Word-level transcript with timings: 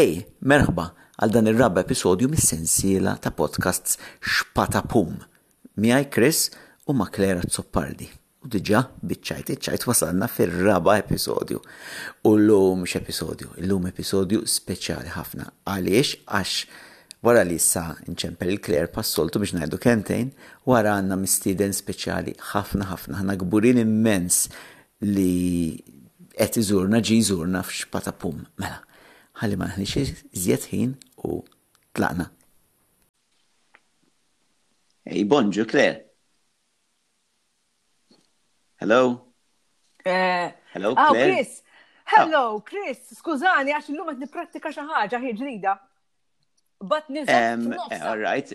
Ej, 0.00 0.20
merħba 0.48 0.84
għal 1.20 1.32
dan 1.34 1.48
ir-raba 1.50 1.82
episodju 1.84 2.30
mis-sensiela 2.32 3.16
ta' 3.20 3.32
podcasts 3.36 3.98
Pum. 4.88 5.18
Miaj 5.82 6.04
Chris 6.14 6.40
u 6.88 6.94
ma' 6.96 7.10
Klera 7.12 7.42
Zoppardi. 7.44 8.06
U 8.44 8.48
diġa 8.48 8.80
bitċajt 9.04 9.50
iċċajt 9.58 9.84
wasalna 9.90 10.28
fir-raba 10.30 10.94
episodju. 11.02 11.60
U 12.28 12.32
l-lum 12.38 12.86
episodju, 12.88 13.48
l-lum 13.60 13.88
episodju 13.90 14.40
speċjali 14.48 15.10
ħafna. 15.18 15.46
Għaliex 15.68 16.16
għax 16.30 17.22
wara 17.26 17.44
li 17.44 17.58
sa 17.60 17.90
nċempel 18.08 18.54
il-Kler 18.54 18.88
passoltu 18.94 19.42
biex 19.42 19.58
najdu 19.58 19.76
kentejn, 19.84 20.30
wara 20.66 20.94
għanna 20.96 21.18
mistiden 21.20 21.76
speċjali 21.76 22.38
ħafna 22.54 22.88
ħafna, 22.94 23.18
ħna 23.20 23.36
gburin 23.44 23.82
immens 23.84 24.46
li 25.02 25.74
qed 26.38 26.62
iżurna 26.64 27.02
ġi 27.04 27.18
iżurna 27.26 27.60
f'xpatapum. 27.66 28.46
Mela, 28.62 28.80
ħalli 29.40 29.56
ma 29.56 29.66
naħniex 29.70 30.20
iżjed 30.36 30.64
ħin 30.70 30.90
u 31.28 31.36
tlaqna. 31.96 32.26
Ej, 35.10 35.24
bonġu, 35.26 35.64
Claire. 35.70 36.02
Hello? 38.80 38.98
Eh, 40.04 40.52
Hello, 40.74 40.92
ah, 40.96 41.08
Claire? 41.08 41.32
Chris. 41.36 41.56
Hello, 42.12 42.42
ah. 42.60 42.64
Chris. 42.70 43.06
Skużani, 43.18 43.72
għax 43.76 43.90
l 43.94 44.00
lumet 44.00 44.20
nipprattika 44.20 44.72
xaħġa 44.76 45.22
ħi 45.24 45.34
ġrida. 45.40 45.74
But 46.92 47.08
nizat. 47.12 47.32
Eh, 47.32 47.98
all 48.00 48.20
right. 48.24 48.52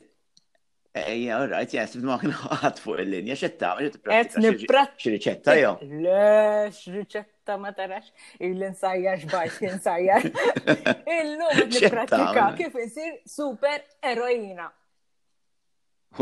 Ejja, 0.96 1.46
rajt, 1.46 1.72
jess, 1.76 1.96
ma 2.08 2.16
kien 2.22 2.32
fuq 2.32 3.02
il-linja, 3.04 3.36
xetta, 3.36 3.74
xetta, 3.84 4.84
xriċetta, 5.02 5.56
jo. 5.60 5.74
Le, 5.92 6.70
xriċetta 6.72 7.58
ma 7.60 7.74
tarax, 7.76 8.14
il-insajjax 8.48 9.26
bajx, 9.34 9.58
insajjax. 9.68 10.30
Il-lum 11.12 11.66
niprattika 11.74 12.46
kif 12.56 12.78
isir 12.80 13.18
super 13.28 13.84
eroina. 14.12 14.70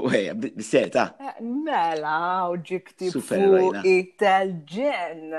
Uwe, 0.02 0.24
biseta. 0.58 1.06
Eh, 1.22 1.36
mela, 1.70 2.18
u 2.50 2.58
ġikti 2.72 3.12
fuq 3.14 3.78
it-telġen. 3.86 5.36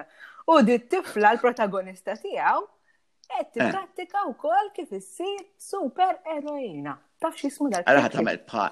U 0.54 0.60
di 0.62 0.78
tifla 0.78 1.34
l-protagonista 1.34 2.14
tijaw, 2.22 2.62
et 3.40 3.50
tiprattika 3.56 4.22
eh. 4.22 4.30
u 4.30 4.38
kol 4.38 4.70
kif 4.78 4.94
isir 5.00 5.42
super 5.58 6.20
eroina. 6.38 6.94
Taf 7.18 7.34
xismu 7.42 7.74
dal-. 7.74 7.82
Għara 7.82 8.06
ħatamel 8.12 8.42
pa' 8.46 8.70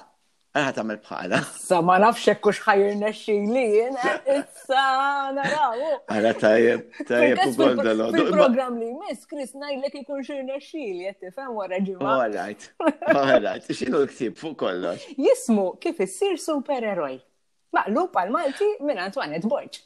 Għana 0.52 0.72
tamel 0.76 0.98
bħala. 1.00 1.38
Sa 1.56 1.78
ma 1.80 1.94
nafx 2.02 2.28
hekk 2.28 2.42
kux 2.44 2.58
ħajr 2.66 2.96
nexxilin, 3.00 3.94
eh? 3.96 4.20
issa 4.42 4.82
naraw. 5.32 5.78
Għana 6.12 6.32
tajjeb, 6.42 6.82
tajjeb 7.08 7.38
u 7.44 7.68
għolda 7.70 7.94
Il-program 8.20 8.76
li 8.76 8.90
miss, 8.98 9.24
Chris, 9.30 9.54
najlek 9.56 9.96
ikun 10.02 10.20
xir 10.26 10.42
nexxil, 10.44 10.98
jetti 11.06 11.32
fem 11.38 11.54
wara 11.56 11.78
ġimma. 11.80 12.04
All 12.18 12.36
right, 12.36 12.66
all 13.16 13.38
right, 13.48 13.70
xinu 13.78 14.02
l-ktib 14.02 14.36
fuq 14.42 14.58
kollox. 14.64 15.08
Jismu 15.16 15.70
kif 15.80 16.04
issir 16.04 16.36
supereroj. 16.44 17.14
Maqlub 17.72 18.20
għal-Malti 18.20 18.70
minn 18.84 19.00
Antoinette 19.06 19.48
Borċ. 19.48 19.80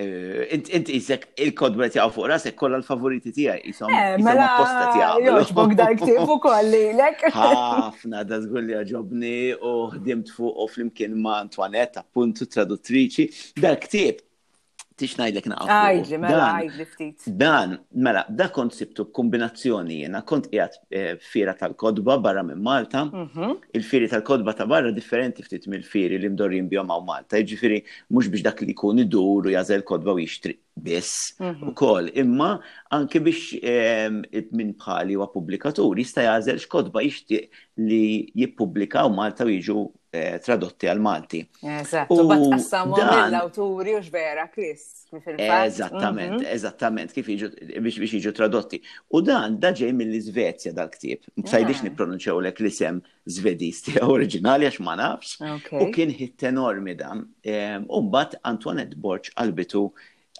Eh, 0.00 0.46
inti 0.76 0.92
jisek 0.96 1.26
il-kodba 1.44 1.84
li 1.90 2.02
fuq 2.14 2.26
rasek 2.30 2.54
kolla 2.56 2.78
l-favoriti 2.80 3.32
tijaj, 3.36 3.58
jisom 3.68 3.90
eh, 3.92 4.14
mela 4.24 4.46
apposta 4.46 4.86
tijaw. 4.94 5.18
Joġbog 5.26 5.74
da 5.76 5.90
ktibu 5.98 6.36
kolli, 6.40 6.80
lek. 6.96 7.26
Ħafna, 7.36 8.22
da 8.30 8.38
zgur 8.40 8.64
li 8.64 8.78
għagġobni 8.78 9.34
u 9.60 9.74
ħdimt 9.92 10.32
fuq 10.38 10.64
u 10.64 10.68
flimkien 10.72 11.18
ma' 11.20 11.42
Antoinette, 11.42 12.00
appuntu 12.06 12.48
traduttriċi, 12.48 13.28
da 13.60 13.74
ktib 13.82 14.24
tix 15.00 15.16
najdlek 15.18 15.46
naqqa. 15.50 15.76
Għajdli, 15.88 16.18
mela, 16.20 16.46
għajdli 16.60 16.86
ftit. 16.92 17.28
Dan, 17.40 17.76
mela, 18.04 18.22
da 18.28 18.48
kont 18.54 18.76
kombinazzjoni 19.16 20.00
jena, 20.04 20.20
kont 20.28 20.48
jgħat 20.52 20.76
eh, 20.92 21.12
fira 21.24 21.54
tal-kodba 21.58 22.18
barra 22.22 22.44
minn 22.46 22.60
Malta, 22.66 23.06
mhm. 23.08 23.54
il-firi 23.78 24.10
tal-kodba 24.12 24.54
ta' 24.58 24.66
barra 24.70 24.92
differenti 24.94 25.44
ftit 25.46 25.68
mill-firi 25.72 26.20
li 26.20 26.30
mdorrin 26.34 26.68
bjom 26.70 26.90
għaw 26.92 27.04
Malta, 27.06 27.40
Iġifiri, 27.40 27.82
mux 28.14 28.28
biex 28.32 28.44
dak 28.46 28.60
li 28.66 28.74
kun 28.76 29.00
idur 29.04 29.48
u 29.48 29.54
jazel 29.54 29.84
kodba 29.92 30.16
u 30.16 30.20
jishtri. 30.22 30.58
biss 30.80 31.34
mhm. 31.40 31.66
u 31.68 31.72
kol, 31.76 32.06
imma 32.16 32.54
anke 32.94 33.20
biex 33.20 33.50
ehm, 33.60 34.20
minn 34.56 34.70
bħali 34.80 35.12
u 35.18 35.24
għapublikatur, 35.26 35.98
jista 36.00 36.24
jazel 36.24 36.56
xkodba 36.62 37.02
jixti 37.04 37.40
li 37.90 38.30
jippublikaw 38.38 39.10
Malta 39.12 39.44
u 39.44 39.50
jiġu 39.52 39.82
Eh, 40.10 40.40
tradotti 40.42 40.88
għal 40.90 40.98
Malti. 40.98 41.38
Eżatt, 41.62 42.08
u 42.10 42.24
bat 42.26 42.40
l-awturi 43.30 43.92
u 43.94 43.98
vera 44.10 44.48
Chris. 44.50 45.04
Eżattament, 45.22 46.32
mhm. 46.40 46.40
eżattament, 46.50 47.14
kif 47.14 47.28
biex 47.30 48.10
jiġu 48.16 48.32
tradotti. 48.34 48.80
U 49.14 49.20
dan 49.22 49.60
da 49.62 49.70
ġej 49.70 49.92
mill-Svezja 49.94 50.72
dal-ktib. 50.74 51.28
Msajdix 51.44 51.84
ah. 51.84 51.84
nipronunċaw 51.86 52.42
l 52.42 52.50
l-isem 52.50 52.98
Zvedisti 53.30 54.00
oriġinali 54.02 54.66
għax 54.66 54.80
ma 54.82 54.98
nafx. 54.98 55.38
U 55.78 55.88
kien 55.94 56.10
hit 56.18 56.42
enormi 56.50 56.96
dan. 56.98 57.22
Ehm, 57.46 57.86
Umbat 57.86 58.34
Antoinette 58.50 58.98
Borċ 58.98 59.36
għalbitu 59.38 59.84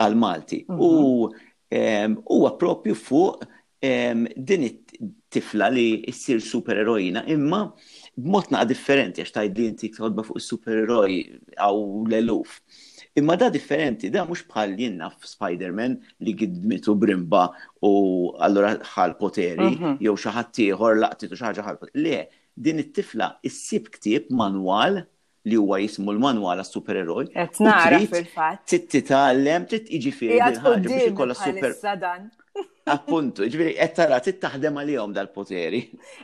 għal 0.03 0.19
Malti. 0.19 0.65
U 0.75 0.91
mhm. 1.31 1.41
ehm, 1.71 2.19
huwa 2.27 2.57
propju 2.59 2.99
fuq 2.99 3.47
ehm, 3.87 4.27
din 4.35 4.67
it-tifla 4.67 5.71
li 5.71 5.89
issir 6.11 6.43
supereroina 6.43 7.23
imma 7.31 7.69
b'mod 8.19 8.51
naqa 8.53 8.67
differenti 8.71 9.23
għax 9.23 9.35
tajdi 9.37 9.67
inti 9.71 9.91
tħodba 9.95 10.25
fuq 10.27 10.43
supereroj 10.43 11.19
għaw 11.59 11.83
l-eluf. 12.09 12.57
Imma 13.19 13.37
da 13.39 13.49
differenti, 13.51 14.11
da 14.15 14.25
mux 14.25 14.43
bħal 14.51 14.75
jenna 14.79 15.09
f-Spider-Man 15.13 15.97
li 16.27 16.35
gidmitu 16.39 16.95
brimba 16.95 17.45
u 17.87 17.93
għallura 18.39 18.75
ħal 18.95 19.17
poteri, 19.21 19.71
mhm. 19.77 19.95
jew 20.03 20.15
xaħat 20.19 20.53
tiħor 20.59 21.01
laqtitu 21.05 21.39
xaħġa 21.39 21.67
ħal 21.69 21.81
poteri. 21.83 22.05
Le, 22.07 22.21
din 22.57 22.83
it-tifla 22.85 23.31
issib 23.47 23.91
ktib 23.99 24.31
manwal 24.35 25.03
li 25.49 25.57
huwa 25.57 25.79
jismu 25.81 26.13
l-manwal 26.13 26.61
għas 26.61 26.75
supereroj. 26.77 27.29
Et 27.35 27.63
nara 27.65 28.03
fil-fat. 28.05 28.61
Titt 28.69 28.91
titgħallem, 28.99 29.65
titt 29.73 29.89
iġi 29.97 30.13
fil-ħagġa 30.19 30.77
biex 30.85 31.09
ikolla 31.15 31.39
super. 31.39 31.79
Appuntu, 32.91 33.45
ġviri, 33.53 33.75
ettara 33.85 34.17
taħdem 34.25 34.79
jom 34.91 35.13
dal-poteri. 35.15 35.79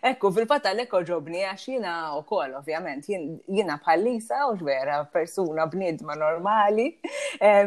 Ekku, 0.09 0.31
fil-fatta 0.35 0.73
l-ekko 0.75 1.01
ġobni, 1.07 1.43
għax 1.47 1.67
jina 1.75 1.93
u 2.17 2.23
koll, 2.27 2.57
ovvjament, 2.59 3.07
jina 3.11 3.77
bħallisa 3.85 4.41
u 4.51 4.57
ġvera 4.59 4.97
persuna 5.13 5.67
bnidma 5.71 6.17
normali. 6.19 6.89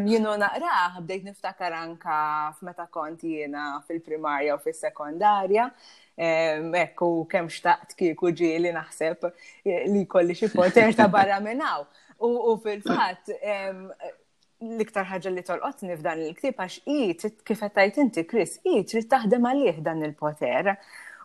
Jino 0.09 0.34
naqraħ, 0.41 1.00
bdejt 1.06 1.30
niftakar 1.30 1.78
anka 1.80 2.19
f'meta 2.57 2.90
konti 2.91 3.38
jina 3.44 3.68
fil-primarja 3.88 4.57
u 4.57 4.63
fil-sekondarja. 4.66 5.69
Ekku, 6.84 7.13
kem 7.31 7.47
xtaqt 7.47 7.96
kieku 8.01 8.34
ġieli 8.41 8.74
naħseb 8.75 9.30
li 9.94 10.03
kolli 10.12 10.36
xi 10.36 10.51
poter 10.57 10.91
ta' 10.97 11.07
barra 11.13 11.40
minnaw. 11.40 11.88
U 12.19 12.57
fil-fat, 12.59 13.30
l-iktar 14.59 15.06
ħaġa 15.08 15.31
li 15.34 15.44
torqotni 15.47 15.96
f'dan 15.96 16.24
il-ktib 16.25 16.58
għax 16.59 16.81
i 16.92 17.31
kif 17.47 17.62
tajt 17.75 18.00
inti 18.03 18.25
Chris, 18.28 18.58
i 18.68 18.81
trid 18.84 19.08
taħdem 19.12 19.46
għalih 19.47 19.78
dan 19.86 20.02
il-poter. 20.03 20.74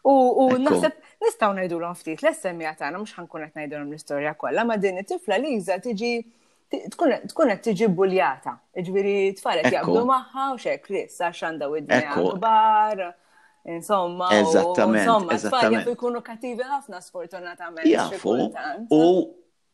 U 0.07 0.47
naħseb 0.61 0.99
nistgħu 1.25 1.49
ngħidulhom 1.57 1.97
ftit 1.99 2.23
l-essemmija 2.23 2.75
tagħna 2.79 3.01
mhux 3.03 3.17
ħankun 3.19 3.47
qed 3.49 3.59
ngħidulhom 3.65 3.91
l-istorja 3.91 4.35
kollha, 4.39 4.65
ma 4.69 4.77
din 4.79 5.01
it-tifla 5.03 5.39
Liża 5.41 5.79
tiġi 5.81 6.13
tkun 6.95 7.53
qed 7.53 7.63
tiġi 7.67 7.89
buljata. 7.91 8.55
Ġifieri 8.79 9.17
tfalet 9.41 9.71
jaqbdu 9.73 10.05
magħha 10.13 10.47
u 10.55 10.61
xejn 10.65 10.83
Chris 10.85 11.21
għax 11.25 11.45
għandha 11.49 11.73
id-dinja 11.83 12.19
kbar. 12.39 13.05
Insomma, 13.65 14.29
eżattament, 14.37 15.09
eżattament. 15.33 15.89
Jkunu 15.95 16.21
kattivi 16.27 16.67
ħafna 16.69 17.01
sfortunatament. 17.01 17.87
Jafu, 17.89 18.35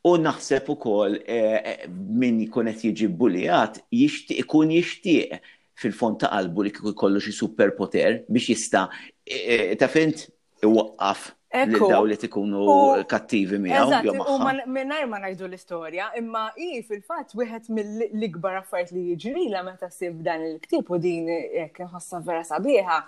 U 0.08 0.14
naħseb 0.16 0.68
ukoll 0.72 1.18
eh, 1.20 1.56
eh, 1.60 1.88
min 1.88 2.38
jkun 2.46 2.70
qed 2.70 2.86
jiġi 2.88 3.08
bulijat 3.20 3.82
jixtieq 3.92 4.40
ikun 4.46 4.70
jixtieq 4.72 5.34
fil-fond 5.80 6.20
ta' 6.22 6.30
qalbu 6.32 6.64
li 6.66 6.72
kieku 6.72 6.94
jkollu 6.94 7.20
xi 7.24 7.34
superpoter 7.36 8.22
biex 8.32 8.48
jista' 8.54 8.86
eh, 9.28 9.74
ta' 9.80 9.90
fint 9.92 10.22
iwaqqaf 10.64 11.26
l-daw 11.50 12.04
li 12.06 12.16
tikunu 12.22 12.62
kattivi 13.10 13.58
miegħu. 13.60 14.12
U 14.32 14.38
minnajr 14.70 15.06
ma 15.10 15.18
ngħidu 15.20 15.48
l-istorja, 15.50 16.08
imma 16.22 16.44
i 16.62 16.78
fil-fatt 16.86 17.32
wieħed 17.36 17.68
mill-ikbar 17.76 18.60
affarijiet 18.62 18.94
li 18.96 19.04
jiġrila 19.18 19.64
meta 19.66 19.88
sib 19.92 20.20
dan 20.24 20.44
il-ktieb 20.46 20.92
u 20.94 20.96
din 21.02 21.28
jekk 21.32 21.84
vera 22.28 22.40
sabiħa 22.48 22.98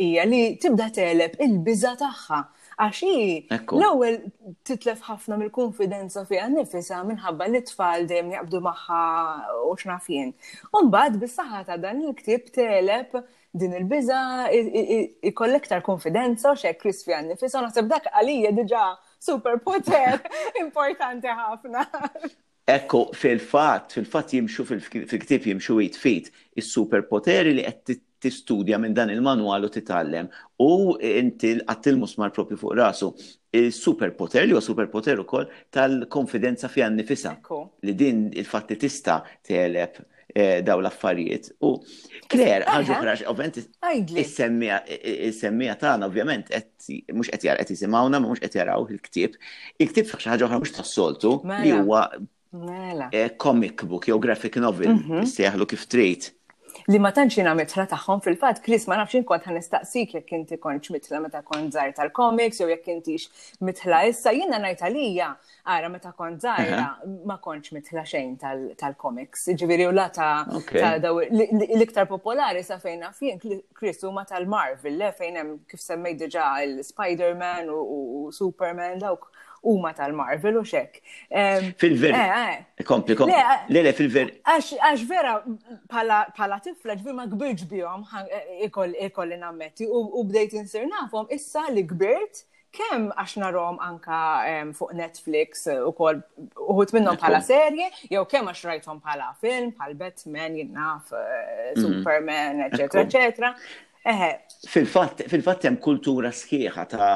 hija 0.00 0.26
li 0.30 0.42
tibda 0.64 0.88
teleb 0.98 1.36
il-biża 1.46 1.92
tagħha 2.02 2.42
Għaxi, 2.82 3.46
l-ewel 3.76 4.16
titlef 4.66 5.02
ħafna 5.06 5.36
mill-konfidenza 5.38 6.24
fiha 6.26 6.46
għannifisa 6.48 7.02
minħabba 7.06 7.46
li 7.52 7.60
tfal 7.68 8.06
dejjem 8.10 8.32
jgħabdu 8.34 8.60
magħha 8.64 9.02
u 9.70 9.74
xnafjen. 9.78 10.32
Umbagħad 10.80 11.20
bis-saħħa 11.22 11.60
ta' 11.68 11.78
dan 11.84 12.00
il-ktieb 12.08 12.48
telep 12.56 13.14
din 13.54 13.76
il-biża 13.78 14.20
ikollek 15.30 15.68
tar 15.70 15.84
konfidenza 15.86 16.54
u 16.54 16.58
xek 16.58 16.80
Chris 16.82 17.04
fiha 17.06 17.20
għannifisa, 17.22 17.62
naħseb 17.62 17.90
dak 17.94 18.10
għalija 18.10 18.54
diġa' 18.56 18.88
super 19.22 19.60
poter 19.62 20.18
importanti 20.64 21.30
ħafna. 21.30 21.86
Ekku, 22.74 23.04
fil-fat, 23.14 23.92
fil-fat 23.94 24.34
jimxu 24.34 24.64
fil-ktib 24.66 25.46
jimxu 25.50 25.76
jitfit, 25.84 26.30
il-superpoteri 26.58 27.52
li 27.60 27.64
għed 27.70 27.98
tistudja 28.24 28.78
minn 28.80 28.94
dan 28.98 29.10
il 29.12 29.20
manual 29.24 29.66
u 29.66 29.68
titgħallem 29.74 30.28
u 30.62 30.66
inti 31.08 31.50
għattil 31.60 31.96
musmar 32.00 32.30
propju 32.32 32.56
fuq 32.60 32.72
rasu 32.78 33.08
il-superpoter, 33.54 34.42
li 34.48 34.54
superpoter 34.64 35.16
u 35.22 35.24
koll 35.28 35.46
tal-konfidenza 35.74 36.68
fija 36.72 36.88
nifisa 36.90 37.32
li 37.86 37.92
din 37.98 38.18
il-fatti 38.40 38.76
tista 38.80 39.14
teleb 39.46 39.92
eh, 40.34 40.58
daw 40.66 40.78
l-affarijiet. 40.82 41.44
U 41.62 41.64
Kler, 42.32 42.60
għanġu 42.66 42.94
ħraġ, 42.98 43.18
ovvent, 43.30 43.54
il-semmija 43.60 45.76
tagħna 45.78 46.04
ovvjament, 46.08 46.46
mux 47.14 47.26
qed 47.28 47.36
għetjar 47.36 47.58
qed 47.60 47.70
jisimawna, 47.76 48.16
mux 48.24 48.38
qed 48.42 48.54
jaraw 48.58 48.80
il-ktib. 48.90 49.32
Il-ktib 49.84 50.06
xi 50.16 50.28
ħaġa 50.32 50.44
oħra 50.48 50.58
mhux 50.62 50.72
tas-soltu 50.80 51.32
li 51.44 51.48
mela. 51.52 51.74
huwa 51.84 52.02
mela. 52.64 53.06
Eh, 53.14 53.30
comic 53.38 53.76
book, 53.84 54.04
jew 54.10 54.18
graphic 54.18 54.56
novel, 54.62 54.88
mm 54.96 55.02
-hmm. 55.28 55.66
kif 55.70 55.84
trid 55.86 56.22
li 56.92 56.98
ma 57.00 57.10
tantx 57.16 57.38
jiena 57.38 57.54
mitra 57.56 57.86
tagħhom 57.88 58.20
fil-fatt 58.24 58.60
Chris 58.64 58.82
ma 58.90 58.98
nafx 59.00 59.16
inkont 59.22 59.46
nistaqsik 59.56 60.10
jekk 60.18 60.32
inti 60.36 60.58
kontx 60.60 60.92
mitla 60.92 61.20
meta 61.24 61.40
kont 61.46 61.72
żgħar 61.72 61.94
tal-comics 61.96 62.60
jew 62.60 62.66
jekk 62.68 62.90
intix 62.94 63.46
mitla 63.64 64.02
issa 64.10 64.34
jiena 64.36 64.58
ngħid 64.60 64.82
għalija 64.84 65.28
ara 65.76 65.88
meta 65.88 66.12
kont 66.12 66.44
żgħira 66.44 66.82
ma 67.30 67.38
kontx 67.46 67.72
mitla 67.78 68.02
xejn 68.04 68.34
tal-comics. 68.80 69.46
Ġifieri 69.56 69.86
u 69.88 69.94
la 69.96 70.10
ta' 70.12 70.44
l-iktar 70.50 72.04
popolari 72.10 72.60
sa 72.66 72.76
fejn 72.82 73.06
fien 73.16 73.40
Chris 73.40 74.04
huma 74.04 74.26
tal-Marvel 74.28 74.98
le 75.00 75.08
fejn 75.16 75.40
hemm 75.40 75.54
kif 75.70 75.80
semmej 75.80 76.18
diġà 76.20 76.50
il-Spider-Man 76.66 77.72
u 77.72 78.28
Superman 78.34 79.00
dawk 79.00 79.30
huma 79.64 79.92
tal-Marvel 79.92 80.54
u 80.54 80.62
xek. 80.66 81.00
Fil-ver. 81.80 82.10
Eh, 82.10 82.48
eh. 82.48 82.84
Kompli, 82.86 83.14
kompli. 83.16 83.34
Le, 83.72 83.80
eh, 83.88 83.92
fil-ver. 83.96 84.30
Għax 84.46 85.04
vera 85.08 85.34
pala 86.34 86.58
tifla 86.64 86.96
ġbir 87.00 87.16
ma 87.16 87.26
gbirġ 87.32 87.64
bihom 87.70 88.04
ikolli 89.08 89.38
nammetti 89.40 89.88
u 89.88 90.24
bdejt 90.28 90.56
insir 90.60 90.86
nafhom 90.90 91.30
issa 91.34 91.66
li 91.74 91.86
gbirt 91.90 92.44
kem 92.74 93.08
għax 93.14 93.36
narom 93.38 93.76
anka 93.82 94.18
fuq 94.74 94.92
Netflix 94.98 95.64
u 95.86 95.92
kol 95.94 96.18
uħut 96.58 96.94
minnom 96.96 97.14
pala 97.20 97.38
serje, 97.46 97.86
jew 98.10 98.24
kem 98.28 98.48
għax 98.50 98.64
rajtom 98.68 98.98
pala 99.00 99.28
film, 99.40 99.70
pal 99.78 99.94
Batman, 99.94 100.56
jinnaf, 100.58 101.12
mhm. 101.14 101.80
Superman, 101.80 102.64
eccetera, 102.66 103.06
eccetera. 103.06 103.52
Fil-fat, 104.68 105.22
fil-fat 105.30 105.62
hemm 105.68 105.78
kultura 105.80 106.28
sħiħa 106.34 106.82
ta' 106.90 107.12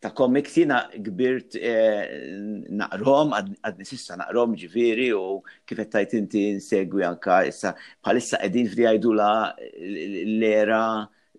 ta' 0.00 0.14
komiks 0.14 0.54
jina 0.54 0.78
gbirt 0.94 1.56
eh, 1.58 2.30
naqrom, 2.78 3.32
għad 3.34 3.80
nisissa 3.82 4.16
naqrom 4.20 4.52
ġiviri 4.60 5.08
u 5.16 5.40
kifet 5.66 5.90
tajt 5.94 6.12
inti 6.20 6.42
insegwi 6.52 7.02
anka 7.06 7.40
issa 7.50 7.72
palissa 8.06 8.38
edin 8.46 8.70
fri 8.70 8.86
għajdu 8.92 9.14
la 9.18 9.30
l-era 9.56 10.84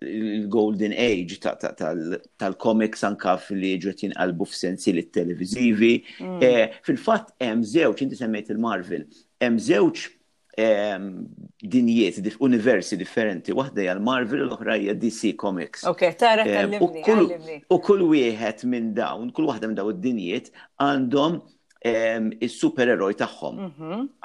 l-golden 0.00 0.92
age 0.96 1.40
tal-komiks 1.44 3.02
anka 3.08 3.36
fil-li 3.48 3.74
ġetin 3.84 4.14
għalbu 4.16 4.46
f-sensi 4.48 4.94
li 4.96 5.06
televizivi. 5.12 5.94
Mm. 6.22 6.38
Eh, 6.44 6.78
Fil-fat, 6.86 7.34
hemm 7.44 7.60
zewċ, 7.72 8.06
inti 8.06 8.16
semmejt 8.20 8.48
il-Marvel, 8.54 9.04
hemm 9.44 9.60
zewċ 9.60 10.08
dinjiet, 11.74 12.18
universi 12.48 12.96
differenti, 13.00 13.54
waħda 13.56 13.84
jgħal 13.86 14.02
Marvel 14.08 14.44
l-oħra 14.46 14.76
jgħal 14.80 14.98
DC 15.04 15.32
Comics. 15.42 15.86
Ok, 15.92 16.08
tara 16.22 16.44
U 16.80 17.80
kull 17.80 18.04
wieħed 18.12 18.66
minn 18.72 18.92
dawn, 18.96 19.30
kull 19.36 19.50
waħda 19.52 19.68
minn 19.70 19.78
dawn 19.82 19.94
id-dinjiet 19.96 20.52
għandhom 20.86 21.40
il-supereroj 21.80 23.14
tagħhom. 23.16 23.60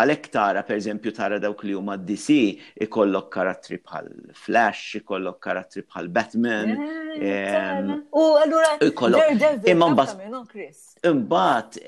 Għalhekk 0.02 0.26
tara 0.34 0.64
eżempju, 0.76 1.12
tara 1.16 1.38
dawk 1.40 1.62
li 1.64 1.72
huma 1.78 1.96
DC 1.96 2.36
ikollok 2.84 3.30
karattri 3.32 3.78
bħal 3.80 4.10
Flash, 4.36 4.98
ikollok 5.00 5.40
karattri 5.40 5.84
bħal 5.88 6.10
Batman. 6.10 6.74
U 8.12 8.26
allura 8.42 8.74
ikollok 8.84 9.72
imma 9.72 9.88
mbagħad 9.94 11.08
imbagħad 11.08 11.80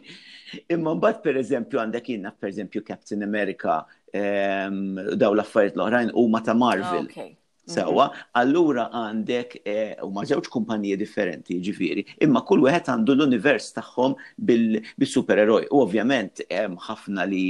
Imma 0.72 0.96
mbagħad 0.98 1.22
pereżempju 1.30 1.78
għandek 1.78 2.12
jiena 2.16 2.34
pereżempju 2.34 2.82
Captain 2.90 3.22
America 3.22 3.84
daw 4.10 5.30
l-affarijiet 5.30 5.76
l-oħrajn 5.78 6.14
huma 6.18 6.40
ta' 6.42 6.54
Marvel. 6.58 7.06
Sewa, 7.68 8.06
allura 8.40 8.86
għandek 8.96 9.54
eh, 9.60 9.92
u 10.04 10.08
ma' 10.14 10.22
żewġ 10.28 10.46
kumpanije 10.54 10.96
differenti, 11.00 11.58
ġifiri, 11.64 12.04
imma 12.24 12.40
kull 12.48 12.64
wieħed 12.64 12.88
għandu 12.94 13.16
l-univers 13.18 13.66
tagħhom 13.76 14.14
bil-supereroj. 14.48 15.66
U 15.76 15.82
ovvjament 15.84 16.44
hemm 16.48 16.78
ħafna 16.86 17.26
li 17.28 17.42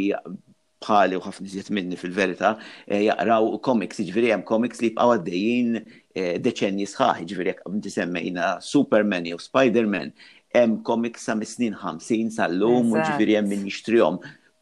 bħali 0.83 1.19
u 1.19 1.23
ħafna 1.23 1.51
ziet 1.53 1.71
minni 1.75 1.99
fil 1.99 2.13
verità 2.15 2.57
eh, 2.87 3.05
jaqraw 3.07 3.53
komiks, 3.69 4.03
ġifiri 4.09 4.33
hemm 4.35 4.45
komiks 4.49 4.83
li 4.83 4.91
bqgħu 4.97 5.15
għaddejjin 5.21 5.79
eh, 5.79 6.35
deċenji 6.43 6.91
sħaħ, 6.97 7.23
ġifiri 7.31 7.55
jekk 7.55 7.71
inti 7.77 7.95
semmejna 7.95 8.51
Superman 8.65 9.31
jew 9.31 9.39
Spider-Man, 9.43 10.11
hemm 10.55 10.81
komiks 10.87 11.29
sa 11.31 11.39
mis-snin 11.39 11.79
50 11.79 12.35
sal-lum 12.41 12.91
u 12.91 12.99
ġifiri 13.07 13.39
hemm 13.39 13.55
min 13.55 13.69
jixtrihom 13.71 14.19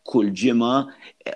kull 0.06 0.30
ġimma, 0.40 0.72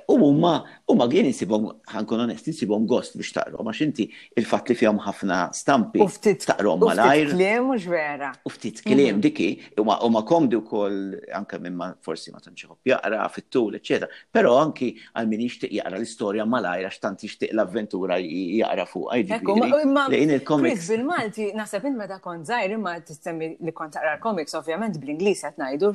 u 0.06 0.16
huma 0.20 0.52
huma 0.90 1.06
jien 1.10 1.26
insibhom 1.26 1.64
ħankun 1.90 2.22
onest 2.24 2.46
insibhom 2.52 2.84
gost 2.90 3.16
biex 3.18 3.34
taqrom 3.34 3.68
għax 3.70 3.80
inti 3.86 4.04
il-fatt 4.38 4.70
li 4.70 4.76
fjom 4.78 5.00
ħafna 5.02 5.38
stampi 5.56 6.04
taqrom 6.46 6.84
malajr. 6.84 7.32
klem 7.34 7.72
u 7.74 7.78
ġvera. 7.84 8.28
U 8.46 8.52
ftit 8.54 8.82
kliem 8.86 9.16
mhm. 9.18 9.22
diki 9.26 9.48
huma 9.80 10.22
komdi 10.28 10.60
wkoll 10.60 11.00
anke 11.40 11.58
minn 11.64 11.76
ma 11.80 11.90
forsi 12.06 12.34
ma 12.34 12.40
tantx 12.44 12.68
jaqra 12.92 13.26
fit-tul 13.34 13.74
eċetera, 13.80 14.08
però 14.30 14.54
anki 14.62 14.92
għal 15.18 15.30
min 15.32 15.42
jixtieq 15.48 15.74
jaqra 15.80 15.98
l-istorja 15.98 16.46
malajr 16.52 16.88
għax 16.92 17.02
tant 17.06 17.26
jixtieq 17.26 17.54
l-avventura 17.56 18.20
jaqra 18.22 18.86
fuq 18.86 19.08
Lejn 20.10 20.30
il-comics. 20.36 20.86
Bil-Malti, 20.90 21.50
naħseb 21.56 21.84
int 21.90 21.98
meta 21.98 22.20
kont 22.22 22.46
żgħir 22.46 22.76
imma 22.78 22.94
tissemmi 23.04 23.56
li 23.58 23.72
kont 23.74 23.96
taqra 23.98 24.16
l 24.18 24.48
ovvjament 24.60 24.96
bl-Ingliż 25.02 25.44
qed 25.48 25.58
ngħidu 25.62 25.92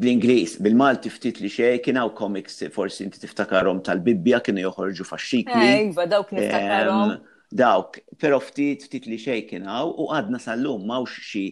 bl-Inglis, 0.00 0.56
bil-Malti 0.62 1.10
ftit 1.10 1.40
li 1.40 1.48
xej, 1.52 1.80
kien 1.84 1.98
hawn 2.00 2.12
comics 2.18 2.60
forsi 2.74 3.04
inti 3.06 3.20
tiftakarhom 3.22 3.80
tal-Bibbja 3.86 4.42
kienu 4.46 4.64
joħorġu 4.66 5.06
faxxikli. 5.08 5.70
Ejva, 5.72 6.04
eh, 6.06 6.10
dawk 6.14 6.32
niftakarhom. 6.36 7.16
Dawk, 7.62 8.00
però 8.22 8.40
ftit 8.42 8.88
ftit 8.88 9.08
li 9.10 9.18
xej 9.22 9.38
kien 9.50 9.68
hawn 9.70 9.94
u 9.96 10.08
għadna 10.16 10.40
sal-lum 10.48 10.86
m'hawnx 10.90 11.18
xi 11.30 11.46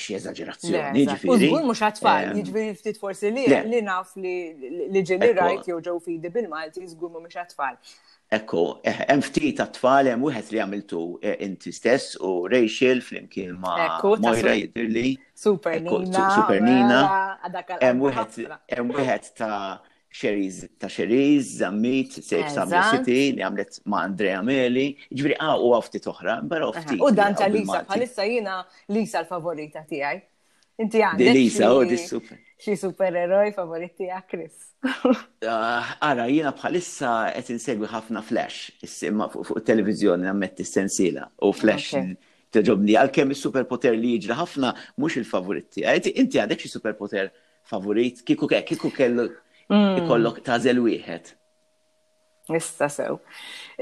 xie 0.00 0.16
eżagġerazzjoni. 0.16 1.02
Ġifiri. 1.10 1.30
Użgur 1.34 1.64
mux 1.68 1.82
għatfall, 1.84 2.30
eh, 2.30 2.34
ġifiri 2.40 2.76
ftit 2.78 2.98
forsi 3.00 3.30
li 3.30 3.44
li 3.72 3.80
naf 3.84 4.14
li 4.16 5.02
ġeni 5.02 5.32
rajt 5.36 5.66
jew 5.68 5.80
ġew 5.88 5.96
fidi 6.04 6.30
bil-Malti, 6.32 6.84
użgur 6.86 7.10
mux 7.18 7.36
għatfall. 7.36 7.76
Ekku, 8.38 8.62
eh, 8.84 9.04
hemm 9.08 9.22
ftit 9.26 9.60
għatfall, 9.62 10.08
hemm 10.10 10.24
wieħed 10.24 10.52
li 10.54 10.62
għamiltu 10.64 11.02
eh, 11.22 11.36
inti 11.46 11.72
stess 11.74 12.16
u 12.16 12.46
Rachel 12.48 13.00
flimkien 13.02 13.58
ma 13.60 14.00
Mojra 14.18 14.54
jidirli. 14.56 15.18
Super 15.34 15.78
Nina. 15.78 16.30
Super 16.34 16.60
Nina. 16.60 17.36
Hemm 17.80 18.88
wieħed 18.96 19.30
ta' 19.36 19.80
xeriz 20.20 20.56
ta' 20.80 20.88
xeriz, 20.96 21.50
zammit, 21.60 22.14
sejf 22.28 22.46
eh, 22.46 22.54
samlu 22.54 22.80
city 22.94 23.18
li 23.36 23.44
għamlet 23.46 23.80
ma' 23.92 24.04
Andrea 24.08 24.40
Meli, 24.46 24.86
ġviri 25.12 25.36
għaw 25.36 25.56
ah, 25.56 25.66
u 25.68 25.74
għafti 25.76 26.00
toħra, 26.06 26.38
barra 26.50 26.70
għafti. 26.70 26.98
U 27.04 27.10
dan 27.16 27.36
ta' 27.36 27.50
Lisa, 27.52 27.82
bħalissa 27.90 28.26
jina 28.28 28.62
Lisa 28.96 29.22
l-favorita 29.22 29.82
għaj. 29.84 30.22
Inti 30.84 31.00
għandek. 31.04 31.34
Lisa, 31.36 31.70
u 31.72 31.82
oh, 31.82 31.86
di 31.88 31.98
super. 32.00 32.40
Xi 32.64 32.74
supereroj 32.80 33.50
favoriti 33.56 34.06
għak, 34.08 34.28
Chris. 34.30 34.68
Għara, 35.44 35.52
ah, 36.24 36.26
jina 36.32 36.54
bħalissa 36.56 37.14
għet 37.36 37.52
insegwi 37.56 37.90
ħafna 37.92 38.22
Flash, 38.24 38.70
jissimma 38.84 39.28
fuq 39.34 39.60
televizjoni 39.68 40.30
għammetti 40.30 40.64
sensila, 40.68 41.28
u 41.44 41.52
Flash 41.56 41.98
t-ġobni, 42.54 42.94
għal-kem 42.96 43.32
il-superpoter 43.34 43.96
li 43.98 44.14
jġri 44.16 44.38
ħafna, 44.38 44.72
mux 45.02 45.18
il 45.20 45.26
favoriti 45.28 45.82
Inti 45.84 46.40
għandek 46.40 46.62
xi 46.62 46.70
superpoter 46.72 47.32
favorit, 47.66 48.22
kiku 48.24 48.46
kellu 48.46 49.26
Mm. 49.70 49.98
ikollok 50.04 50.36
ta' 50.46 50.58
zel 50.62 50.78
wieħed. 50.82 51.26
Issa 52.54 52.86
sew. 52.94 53.16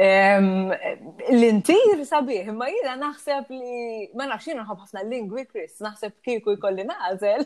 L-intir 0.00 2.00
sabiħ, 2.08 2.46
ma 2.56 2.68
jina 2.72 2.94
naħseb 3.02 3.50
li, 3.52 4.08
ma 4.16 4.24
nafx 4.30 4.48
jina 4.48 4.62
nħob 4.64 4.80
ħafna 4.86 5.00
lingwi, 5.10 5.42
Chris, 5.50 5.74
naħseb 5.84 6.12
kiku 6.24 6.50
jkolli 6.56 6.84
nażel, 6.88 7.42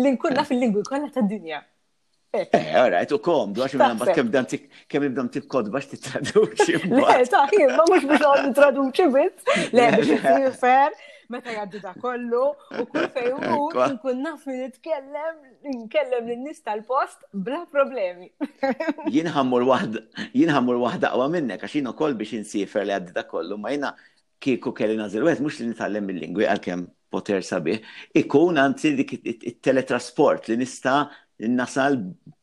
li 0.00 0.10
nkunna 0.16 0.42
fil-lingwi 0.48 0.82
kolla 0.88 1.08
ta' 1.12 1.26
dinja 1.28 1.58
Eh, 2.34 2.48
alright, 2.74 3.06
u 3.14 3.20
kom, 3.22 3.52
għax 3.54 3.76
minn 3.78 3.94
bat 4.00 4.10
kem 4.16 4.28
dan 4.34 4.46
tik, 4.50 4.62
kem 4.90 5.02
ibdam 5.06 5.28
tik 5.30 5.44
kod 5.46 5.68
bax 5.70 5.86
ti 5.86 5.94
traduċi. 6.02 6.80
Le, 6.96 7.04
taħi, 7.30 7.60
ma 7.76 7.84
mux 7.86 8.02
biex 8.10 8.24
għod 8.26 8.48
traduċi 8.56 9.06
bit, 9.14 9.38
le, 9.76 9.82
biex 10.00 10.58
fair 10.58 10.90
meta 11.28 11.52
jaddu 11.52 11.80
da 11.82 11.92
kollu 12.02 12.40
u 12.82 12.86
kull 12.92 13.08
fejn 13.14 13.34
nkun 13.96 14.22
naf 14.22 14.46
li 14.48 14.56
nitkellem 14.58 15.38
nkellem 15.84 16.28
lin-nies 16.32 16.60
tal-post 16.64 17.24
bla 17.32 17.64
problemi. 17.70 18.30
Jien 19.14 19.28
l 19.30 19.70
waħda 19.70 21.12
qwa 21.14 21.26
minnek 21.30 21.62
għax 21.62 21.74
jien 21.78 21.88
ukoll 21.92 22.14
biex 22.18 22.34
insifer 22.38 22.84
li 22.84 22.92
għaddi 22.94 23.12
da 23.14 23.22
kollu 23.28 23.56
ma 23.58 23.70
jiena 23.70 23.92
kieku 24.42 24.72
kelli 24.74 24.96
nażel 24.98 25.24
wieħed 25.24 25.40
mhux 25.42 25.60
li 25.60 25.68
nitgħallem 25.70 26.08
il-lingwi 26.12 26.46
għalkemm 26.48 26.86
poter 27.14 27.44
sabiħ, 27.46 27.78
ikun 28.18 28.58
anzi 28.58 28.90
dik 28.98 29.12
it-teletrasport 29.22 30.48
li 30.50 30.56
nista' 30.58 31.04
nasal 31.40 31.96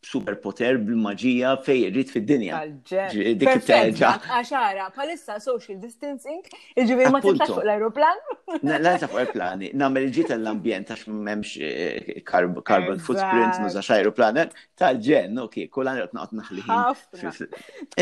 superpoter 0.03 0.75
bil-maġija 0.81 1.53
fej 1.63 1.85
irrid 1.87 2.09
fid-dinja. 2.11 2.57
Dik 2.89 3.69
Għaxara, 3.71 4.89
palissa 4.95 5.37
social 5.39 5.77
distancing, 5.79 6.43
iġivir 6.75 7.11
ma 7.13 7.21
tistax 7.23 7.53
fuq 7.53 7.61
l-aeroplan. 7.63 8.19
La 8.67 8.97
fuq 9.05 9.15
aeroplani, 9.21 9.71
namel 9.79 10.09
ġit 10.15 10.33
l-ambjent 10.35 10.91
għax 10.91 11.07
memx 11.13 11.55
eh, 11.63 12.19
carbon 12.27 12.99
footprint, 12.99 13.61
nużax 13.63 13.93
aeroplan, 13.95 14.41
tal-ġen, 14.75 15.39
ok, 15.45 15.61
kullan 15.71 16.01
rrit 16.01 16.17
naqt 16.17 16.35
naħli. 16.41 16.67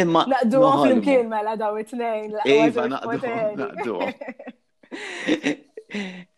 Imma. 0.03 0.25
Naqdu 0.34 0.65
għafim 0.72 1.05
kien 1.05 1.29
mela 1.29 1.58
daw 1.60 1.77
it-nejn. 1.84 2.39
Iva, 2.50 2.88
Naqdu. 2.89 4.00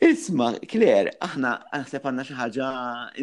Isma, 0.01 0.53
Kler, 0.71 1.09
aħna 1.25 1.49
għasab 1.75 2.05
għanna 2.07 2.23
xaħġa 2.29 2.67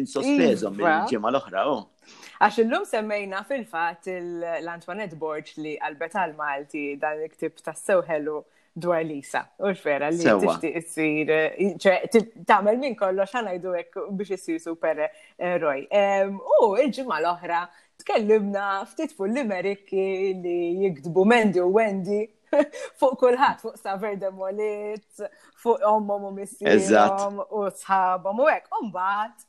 insospezom 0.01 0.75
minn 0.77 1.07
ġemma 1.09 1.31
iva. 1.31 1.31
l-oħra, 1.33 1.63
u. 1.73 1.79
Oh. 1.79 2.19
Għax 2.39 2.59
l-lum 2.67 2.85
semmejna 2.87 3.39
fil-fat 3.49 4.07
l-Antoinette 4.13 5.17
Borg 5.19 5.49
li 5.63 5.73
Albert 5.89 6.15
al 6.21 6.35
malti 6.37 6.83
dan 7.01 7.23
il-ktib 7.25 7.57
ta' 7.65 7.73
sewħelu 7.77 8.35
dwar 8.79 9.01
Lisa. 9.09 9.41
U 9.57 9.71
l-fera 9.73 10.11
li 10.13 10.21
tixtieq 10.21 10.77
issir, 10.83 11.33
ċe, 11.81 12.61
minn 12.77 12.95
kollo 12.99 13.25
xana 13.29 13.57
jdu 13.57 13.73
biex 14.21 14.37
issir 14.37 14.61
super 14.61 15.01
eroj. 15.07 15.87
Eh, 15.89 16.27
u 16.29 16.75
il 16.77 16.93
ġimgħa 16.93 17.17
l-oħra 17.23 17.65
tkellimna 18.05 18.67
ftit 18.93 19.17
fuq 19.17 19.31
l-Amerikki 19.33 20.07
li 20.45 20.59
jikdbu 20.85 21.25
Mendi 21.27 21.65
u 21.65 21.71
Wendy 21.73 22.27
fuq 22.99 23.13
kulħadd, 23.21 23.63
fuq 23.63 23.79
saver 23.79 24.27
Molit, 24.37 25.21
fuq 25.63 25.85
ommom 25.89 26.29
u 26.29 26.35
missierom 26.37 27.41
u 27.43 27.65
sħabhom 27.81 28.43
u 28.45 28.49
hekk. 28.49 28.77
umbat, 28.79 29.43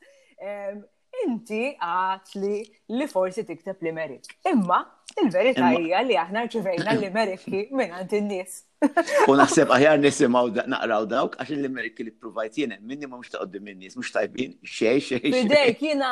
inti 1.25 1.63
għat 1.77 2.35
li 2.41 2.61
li 2.99 3.07
forsi 3.13 3.45
tikteb 3.51 3.81
li 3.87 3.93
merik. 3.93 4.33
Imma 4.53 4.81
il-verità 5.21 5.73
hija 5.77 6.03
li 6.07 6.19
aħna 6.27 6.47
ġivejna 6.55 6.99
li 7.01 7.11
merikki 7.17 7.67
minn 7.77 7.97
għand 8.03 8.19
in-nies. 8.21 8.61
U 9.29 9.35
naħseb 9.37 9.71
aħjar 9.75 9.99
nisimaw 10.01 10.47
naqraw 10.73 11.07
dawk, 11.11 11.35
għax 11.43 11.53
l-Ameriki 11.57 12.07
li 12.07 12.13
provajt 12.17 12.57
jena, 12.63 12.79
minni 12.81 13.09
ma 13.09 13.19
mux 13.21 13.29
taqoddim 13.35 13.67
minni, 13.69 13.91
mux 13.93 14.09
tajbin, 14.15 14.55
xej, 14.65 15.01
xej. 15.05 15.27
Bidej, 15.37 15.73
kina 15.77 16.09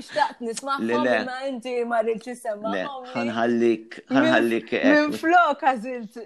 xtaqt 0.00 0.40
nismaħ 0.46 0.86
ma 1.28 1.34
inti 1.50 1.74
ma 1.88 1.98
rilċi 2.06 2.36
Għanħallik, 2.56 3.98
għanħallik. 4.08 4.72
Minn 4.86 5.12
flok 5.20 5.64
għazilt 5.68 6.16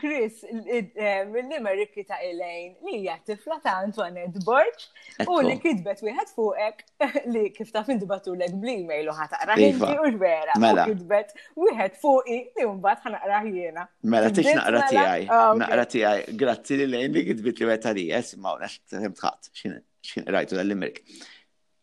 Chris, 0.00 0.40
l 0.48 0.64
li 0.64 2.04
ta' 2.08 2.22
Elaine, 2.24 2.76
li 2.88 2.96
hija 3.02 3.18
ta' 3.26 3.76
Antoinette 3.82 4.40
Borch, 4.48 4.88
u 5.28 5.42
li 5.44 5.58
kidbet 5.60 6.00
wieħed 6.08 6.32
fuqek 6.34 6.84
li 7.34 7.44
kif 7.52 7.70
taf 7.72 7.86
dibatu 8.00 8.32
l-ek 8.34 8.56
bl-email 8.56 9.12
u 9.12 9.12
ħata' 9.18 9.42
iva, 9.44 9.60
inti 9.60 9.92
u 9.92 10.16
vera. 10.18 10.56
Mela. 10.58 10.88
Kidbet 10.88 11.36
wieħed 11.60 12.00
fuqi 12.00 12.40
li 12.56 12.68
mbagħad 12.78 13.10
ħanaqra 13.10 13.42
jiena. 13.52 13.88
Mela, 14.08 14.32
tix 14.32 14.56
naqra 14.56 14.86
mela 14.88 15.17
tijaj, 15.20 15.28
ah, 15.30 15.56
naqra 15.56 15.84
tijaj, 15.84 16.24
grazzi 16.38 16.76
li 16.78 16.86
lejn 16.90 17.12
li 17.14 17.22
għidbit 17.32 17.60
li 17.62 17.68
għetta 17.70 17.92
li, 17.96 18.06
ma' 18.42 18.54
unax, 18.58 18.78
t-temtħat, 18.88 19.50
xin 19.58 20.26
rajtu 20.32 20.58
dal-Limerick. 20.58 21.24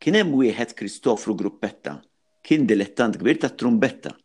Kienem 0.01 0.32
wieħed 0.38 0.75
Kristofru 0.77 1.36
Gruppetta, 1.39 1.98
kien 2.46 2.65
dilettant 2.70 3.18
kbir 3.20 3.39
ta' 3.42 3.51
trumbetta, 3.54 4.15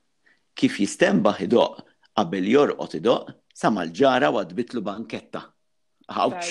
kif 0.59 0.81
jistem 0.83 1.23
idoq, 1.41 1.81
għabel 2.19 2.49
jorqot 2.55 2.99
idoq, 3.01 3.33
samal 3.55 3.89
ġara 3.91 4.31
għadbitlu 4.33 4.83
banketta. 4.83 5.45
Għawx. 6.11 6.49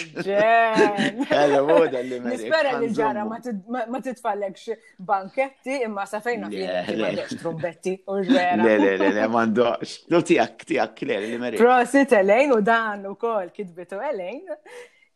Għada 1.28 1.60
moda 1.68 2.01
li 2.04 2.20
meri. 2.22 2.38
Nispera 2.46 2.78
li 2.80 2.89
ġara 2.96 3.25
ma 3.25 4.01
titfallekx 4.04 4.78
banketti 5.06 5.80
imma 5.86 6.06
sa 6.08 6.22
fejna 6.24 6.50
fil 6.51 7.20
trombetti 7.42 7.98
u 8.10 8.20
ġvera. 8.28 8.62
Le, 8.63 8.78
le, 8.80 8.94
le, 9.01 9.10
le, 9.18 9.28
mandox. 9.34 9.98
No 10.13 10.22
tijak, 10.25 10.63
tijak, 10.70 11.04
le, 11.10 11.20
li 11.25 11.39
meri. 11.42 11.60
Prosit 11.60 12.13
Elejn 12.20 12.56
u 12.56 12.62
dan 12.66 13.06
u 13.12 13.16
kol 13.20 13.51
kidbitu 13.56 14.00
Elejn. 14.12 14.48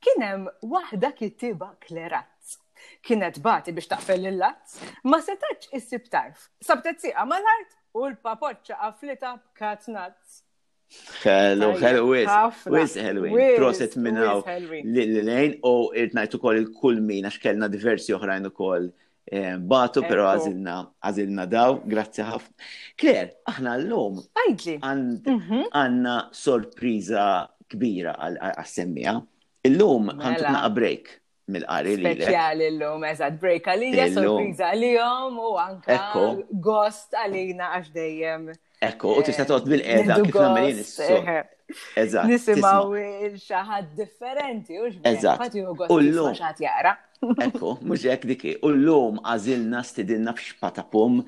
Kienem 0.04 0.50
wahda 0.68 1.14
kittiba 1.18 1.72
klerazz 1.84 2.60
kienet 3.04 3.38
bati 3.44 3.72
biex 3.76 3.90
taqfel 3.92 4.22
il-lazz, 4.30 4.78
ma 5.12 5.18
setax 5.24 5.74
issib 5.76 6.06
tarf. 6.12 6.46
Sabtet 6.64 7.02
siqa 7.04 7.26
mal-art 7.28 7.74
u 8.00 8.06
l-papoċċa 8.08 8.78
għaflita 8.86 9.32
b'katnazz. 9.42 10.38
Hello, 11.24 11.74
hello, 11.82 12.02
wis. 12.12 12.28
Wis, 12.68 12.94
hello, 13.00 13.22
Proset 13.58 13.96
minnaw 14.04 14.42
l-lejn 14.50 15.56
u 15.66 15.72
irtnajtu 16.04 16.40
kol 16.44 16.60
il-kull 16.60 17.00
min, 17.06 17.26
għax 17.30 17.40
kellna 17.46 17.70
diversi 17.72 18.14
oħrajn 18.18 18.50
kol 18.58 18.90
eh, 18.90 19.56
batu, 19.58 20.04
pero 20.10 20.28
għazilna, 20.30 20.76
għazilna 21.08 21.48
daw, 21.56 21.80
grazzi 21.94 22.26
ħafna. 22.28 22.68
Kler, 23.00 23.32
aħna 23.54 23.76
l-lum. 23.82 24.22
Għanna 24.44 25.74
mhm. 25.74 26.38
sorpriza 26.44 27.28
kbira 27.74 28.14
għal 28.28 28.62
semmija 28.70 29.18
l 29.66 29.78
lum 29.80 30.10
għantutna 30.12 30.60
mela. 30.60 30.74
break 30.76 31.08
mill-qari 31.54 31.94
li. 31.96 32.04
Speċjali 32.20 32.68
l-lum, 32.74 33.08
eżad, 33.10 33.40
break 33.42 33.72
għalija, 33.74 34.10
sorpriza 34.20 34.70
għalijom 34.76 35.40
u 35.48 35.54
għanka 35.64 36.30
gost 36.68 37.18
għalina 37.24 37.72
għax 37.80 37.94
dejjem. 37.96 38.52
Ekko, 38.84 39.14
u 39.16 39.22
tista' 39.26 39.46
toqgħod 39.48 39.70
bil-qiegħda 39.72 40.16
kif 40.26 40.36
nagħmel 40.36 40.66
jien 40.68 40.82
eh, 40.84 41.48
Eżatt. 42.04 42.28
Nisimgħu 42.30 43.02
xaħad 43.46 43.94
differenti 44.00 44.82
u 44.84 44.90
x'bħat 44.90 45.58
u 45.62 46.00
llum 46.04 46.36
xaħat 46.36 46.60
jaqra. 46.66 46.94
Ekku, 47.46 47.72
mhux 47.88 48.06
hekk 48.12 48.28
diki, 48.34 48.54
u 48.68 48.74
llum 48.76 49.22
għażilna 49.24 49.84
stidilna 49.88 50.34
f'xpatapum 50.36 51.22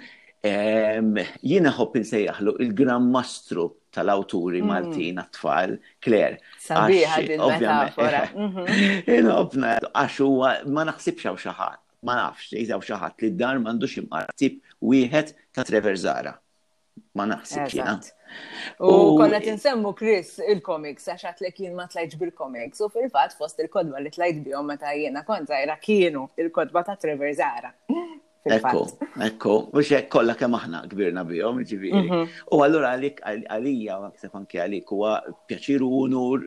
ehm, 0.45 1.23
jiena 1.51 1.71
ħobb 1.77 1.97
insejjaħlu 2.01 2.57
il-grammastru 2.65 3.69
tal-awturi 3.95 4.59
mm. 4.59 4.67
Maltin 4.73 5.23
għat-tfal, 5.23 5.77
Claire. 6.03 6.41
Sabiħa 6.67 7.21
din-metafora. 7.31 8.23
Mhm. 8.45 9.67
għax 9.95 10.19
huwa 10.27 10.57
ma 10.75 10.83
naħsibx 10.91 11.29
hawn 11.31 11.39
xi 11.39 11.55
ħadd, 11.61 11.81
ma 12.05 12.19
nafx, 12.25 12.51
jgħidaw 12.53 12.83
xi 12.83 12.99
ħadd 13.03 13.23
li 13.29 13.33
d-dar 13.37 13.61
m'għandux 13.63 14.01
imqartib 14.03 14.61
wieħed 14.91 15.37
ta' 15.55 15.63
Trevor 15.71 15.95
Zara 15.99 16.35
ma 17.17 17.25
naħsibx 17.29 17.75
jina. 17.75 17.93
U 18.91 19.15
konna 19.19 19.39
tinsemmu 19.43 19.91
Chris 20.01 20.35
il-komiks, 20.53 21.07
għax 21.13 21.27
għatlek 21.29 21.59
jien 21.65 21.75
ma 21.77 21.87
tlajġ 21.91 22.15
bil-komiks, 22.21 22.81
u 22.85 22.89
fil-fat 22.93 23.35
fost 23.39 23.59
il-kodba 23.63 24.01
li 24.05 24.11
tlajt 24.15 24.41
bihom 24.45 24.67
meta 24.71 24.93
jiena 24.95 25.23
kontra 25.27 25.61
jra 25.63 25.77
kienu 25.81 26.27
il-kodba 26.43 26.85
ta' 26.89 26.97
Trevor 27.01 27.33
Zara. 27.37 27.73
Ekku, 28.45 28.83
ekku, 29.25 29.53
biex 29.73 29.89
jek 29.95 30.09
kolla 30.13 30.35
kem 30.37 30.53
aħna 30.53 30.83
kbirna 30.91 31.23
bihom, 31.25 31.63
ġiviri. 31.65 32.03
Mhm. 32.03 32.35
U 32.53 32.59
għallura 32.61 32.91
għalik 32.93 33.23
għalija, 33.25 33.97
għaksef 34.11 34.35
anki 34.37 34.59
għalik, 34.61 34.93
huwa 34.93 35.15
pjaċir 35.49 35.85
unur 35.87 36.45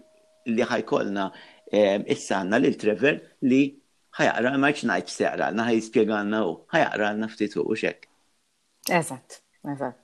li 0.49 0.69
ħajkolna 0.73 1.29
li 1.73 2.15
ehm, 2.15 2.55
lil 2.63 2.79
Trevor 2.81 3.19
li 3.51 3.63
ħajaqra 4.19 4.55
maċ 4.63 4.87
najċ 4.93 5.17
seqra, 5.17 5.51
ħaj 5.59 5.83
spiegħanna 5.91 6.45
u 6.47 6.55
ħajaqra 6.75 7.11
naftitu 7.25 7.67
u 7.67 7.77
xek. 7.77 8.07
Eżatt. 8.89 9.43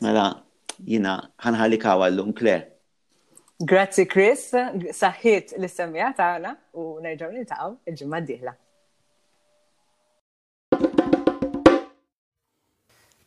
Mela, 0.02 0.25
jina, 0.85 1.14
ħanħalli 1.40 1.78
kawa 1.80 2.09
l-lum, 2.11 2.33
Claire. 2.37 2.68
Grazzi, 3.64 4.04
Chris. 4.04 4.50
Saħħit 4.52 5.54
l-istemmija 5.56 6.11
tagħna 6.18 6.50
u 6.76 6.85
nerġgħu 7.04 7.30
niltaqgħu 7.33 7.71
il-ġimgħa 7.88 8.21
d-dieħla. 8.26 8.54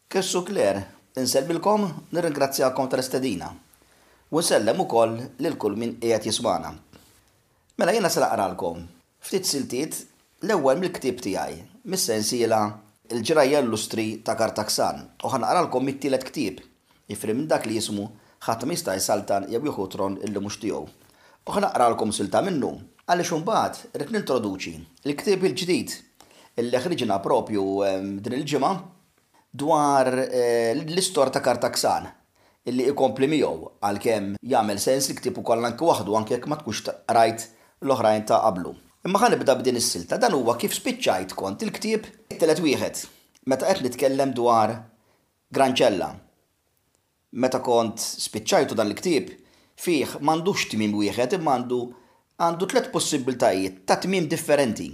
Kessu 0.07 0.43
Claire, 0.45 0.83
inselbilkom 1.17 1.87
nirringrazzjakom 2.13 2.91
tal-istedina. 2.91 3.49
U 4.29 4.43
koll 4.43 4.69
ukoll 4.85 5.17
lil 5.39 5.57
kull 5.57 5.75
minn 5.77 5.95
ijat 6.01 6.25
jismana. 6.29 6.75
Mela 7.77 7.93
jiena 7.95 8.09
se 8.09 8.19
naqralkom. 8.21 8.85
Ftit 9.19 9.45
siltiet 9.45 10.03
l-ewwel 10.43 10.77
mill-ktieb 10.85 11.19
tiegħi, 11.23 11.63
mis-sensiela 11.83 12.65
il-ġirajja 13.13 13.59
l-lustri 13.63 14.07
ta' 14.25 14.35
Kartaksan 14.35 14.97
u 15.23 15.29
ħanqaralkom 15.31 15.85
mit-tielet 15.87 16.23
ktib 16.27 16.57
ifri 17.13 17.31
minn 17.33 17.47
dak 17.47 17.63
li 17.65 17.77
jismu 17.77 18.07
ħat 18.43 18.65
mista 18.67 18.95
jsaltan 18.99 19.45
jew 19.51 19.61
tron 19.93 20.17
illi 20.23 20.39
mhux 20.41 20.57
tiegħu. 20.59 20.85
U 21.47 22.11
silta 22.11 22.41
minnu 22.41 22.71
għaliex 23.07 23.31
imbagħad 23.37 23.97
rid 24.01 24.11
nintroduċi 24.11 24.73
l-ktieb 25.07 25.45
il-ġdid 25.47 25.95
illi 26.59 26.81
ħriġna 26.83 27.19
propju 27.23 27.63
ehm, 27.87 28.17
din 28.21 28.33
il-ġimgħa 28.39 28.71
dwar 29.55 30.11
eh, 30.27 30.75
l-istor 30.75 31.29
ta' 31.31 31.39
Kartaksan 31.41 32.09
illi 32.67 32.89
ikompli 32.91 33.31
miegħu 33.31 33.71
għalkemm 33.87 34.35
jagħmel 34.43 34.83
sens 34.83 35.07
li 35.07 35.15
ktibu 35.21 35.45
kollan 35.47 35.71
anke 35.71 35.87
waħdu 35.87 36.19
anke 36.19 36.35
jekk 36.35 36.51
ma 36.51 36.59
tkunx 36.59 36.83
rajt 37.07 37.47
l-oħrajn 37.87 38.27
ta' 38.27 38.43
qablu. 38.43 38.75
Imma 39.07 39.19
ħan 39.21 39.31
nibda 39.37 39.53
b'din 39.55 39.77
is-silta 39.79 40.17
dan 40.19 40.33
huwa 40.35 40.57
kif 40.59 40.73
spiċċajt 40.75 41.31
kont 41.39 41.61
il-ktieb 41.63 42.07
telet 42.41 42.59
wieħed. 42.59 42.97
Meta 43.47 43.67
qed 43.69 43.85
nitkellem 43.85 44.33
dwar 44.35 44.73
Granċella. 45.55 46.09
Meta 47.39 47.61
kont 47.63 48.03
spiċċajtu 48.03 48.75
dan 48.75 48.89
il-ktieb 48.91 49.29
fih 49.79 50.17
m'għandux 50.19 50.65
tmim 50.73 50.97
wieħed 50.99 51.37
imma 51.37 51.53
għandu 51.55 51.79
għandu 52.43 52.67
tliet 52.73 52.89
possibbiltajiet 52.91 53.77
ta' 53.87 53.95
tmim 54.03 54.27
differenti. 54.33 54.89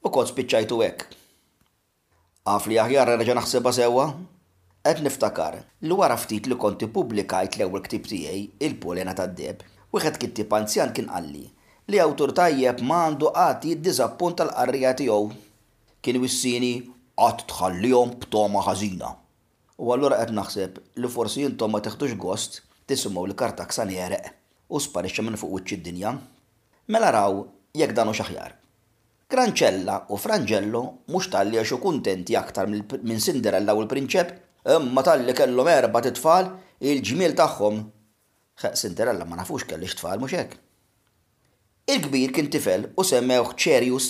U 0.00 0.08
kont 0.14 0.30
spiċċajtu 0.32 0.80
hekk. 0.86 1.12
Għaf 2.48 2.68
li 2.72 2.78
aħjar 2.86 3.12
reġa' 3.18 3.36
naħseba 3.42 3.74
sewwa? 3.76 4.06
Qed 4.88 5.02
niftakar 5.04 5.60
li 5.84 6.00
wara 6.00 6.16
ftit 6.16 6.48
li 6.48 6.56
konti 6.64 6.88
publikajt 6.96 7.60
l-ewwel 7.60 7.84
ktieb 7.90 8.08
tiegħi 8.08 8.46
il-polena 8.70 9.12
tad-deb. 9.20 9.60
Wieħed 9.92 10.18
kittib 10.24 10.56
anzjan 10.62 10.96
kien 10.96 11.12
qalli 11.12 11.44
li 11.92 11.98
awtur 12.00 12.30
tajjeb 12.32 12.78
mandu 12.80 13.28
għati 13.36 13.72
jiddiżappunt 13.74 14.38
tal-qarrija 14.40 14.94
tiegħu. 15.00 15.26
Kien 16.00 16.18
wissini 16.22 16.70
għat 17.20 17.44
tħallihom 17.50 18.14
b'toma 18.22 18.62
ħażina. 18.64 19.10
U 19.84 19.90
allura 19.92 20.20
qed 20.22 20.32
naħseb 20.36 20.78
li 21.02 21.10
forsi 21.12 21.44
intom 21.48 21.74
ma 21.74 21.82
teħtux 21.84 22.16
gost 22.20 22.60
tisimgħu 22.88 23.26
l-karta 23.28 23.66
ksan 23.68 23.92
jereq 23.92 24.32
u 24.74 24.80
sparixxa 24.80 25.24
minn 25.26 25.36
fuq 25.40 25.58
wiċċ 25.58 25.76
id-dinja. 25.78 26.14
Mela 26.88 27.10
raw 27.16 27.42
jekk 27.76 27.92
danu 27.96 28.14
xaħjar. 28.16 28.56
Granċella 29.28 30.00
u 30.12 30.18
Frangello 30.20 30.84
mhux 31.12 31.30
talli 31.36 31.60
għaxu 31.60 31.78
kuntenti 31.84 32.36
aktar 32.36 32.68
minn 32.70 33.20
Cinderella 33.20 33.74
u 33.76 33.84
l-Prinċep 33.84 34.32
imma 34.78 35.04
talli 35.04 35.36
kellhom 35.36 35.68
erba' 35.74 36.00
tit-tfal 36.06 36.48
il-ġmiel 36.80 37.36
tagħhom. 37.36 37.84
Cinderella 38.72 39.28
ma 39.28 39.42
nafux 39.42 39.68
kellix 39.68 39.98
tfal 40.00 40.20
mhux 40.22 40.38
hekk. 40.40 40.63
Il-kbir 41.86 42.30
kien 42.32 42.46
tifel 42.52 42.86
u 42.96 43.04
semmew 43.04 43.50
ċerjus 43.62 44.04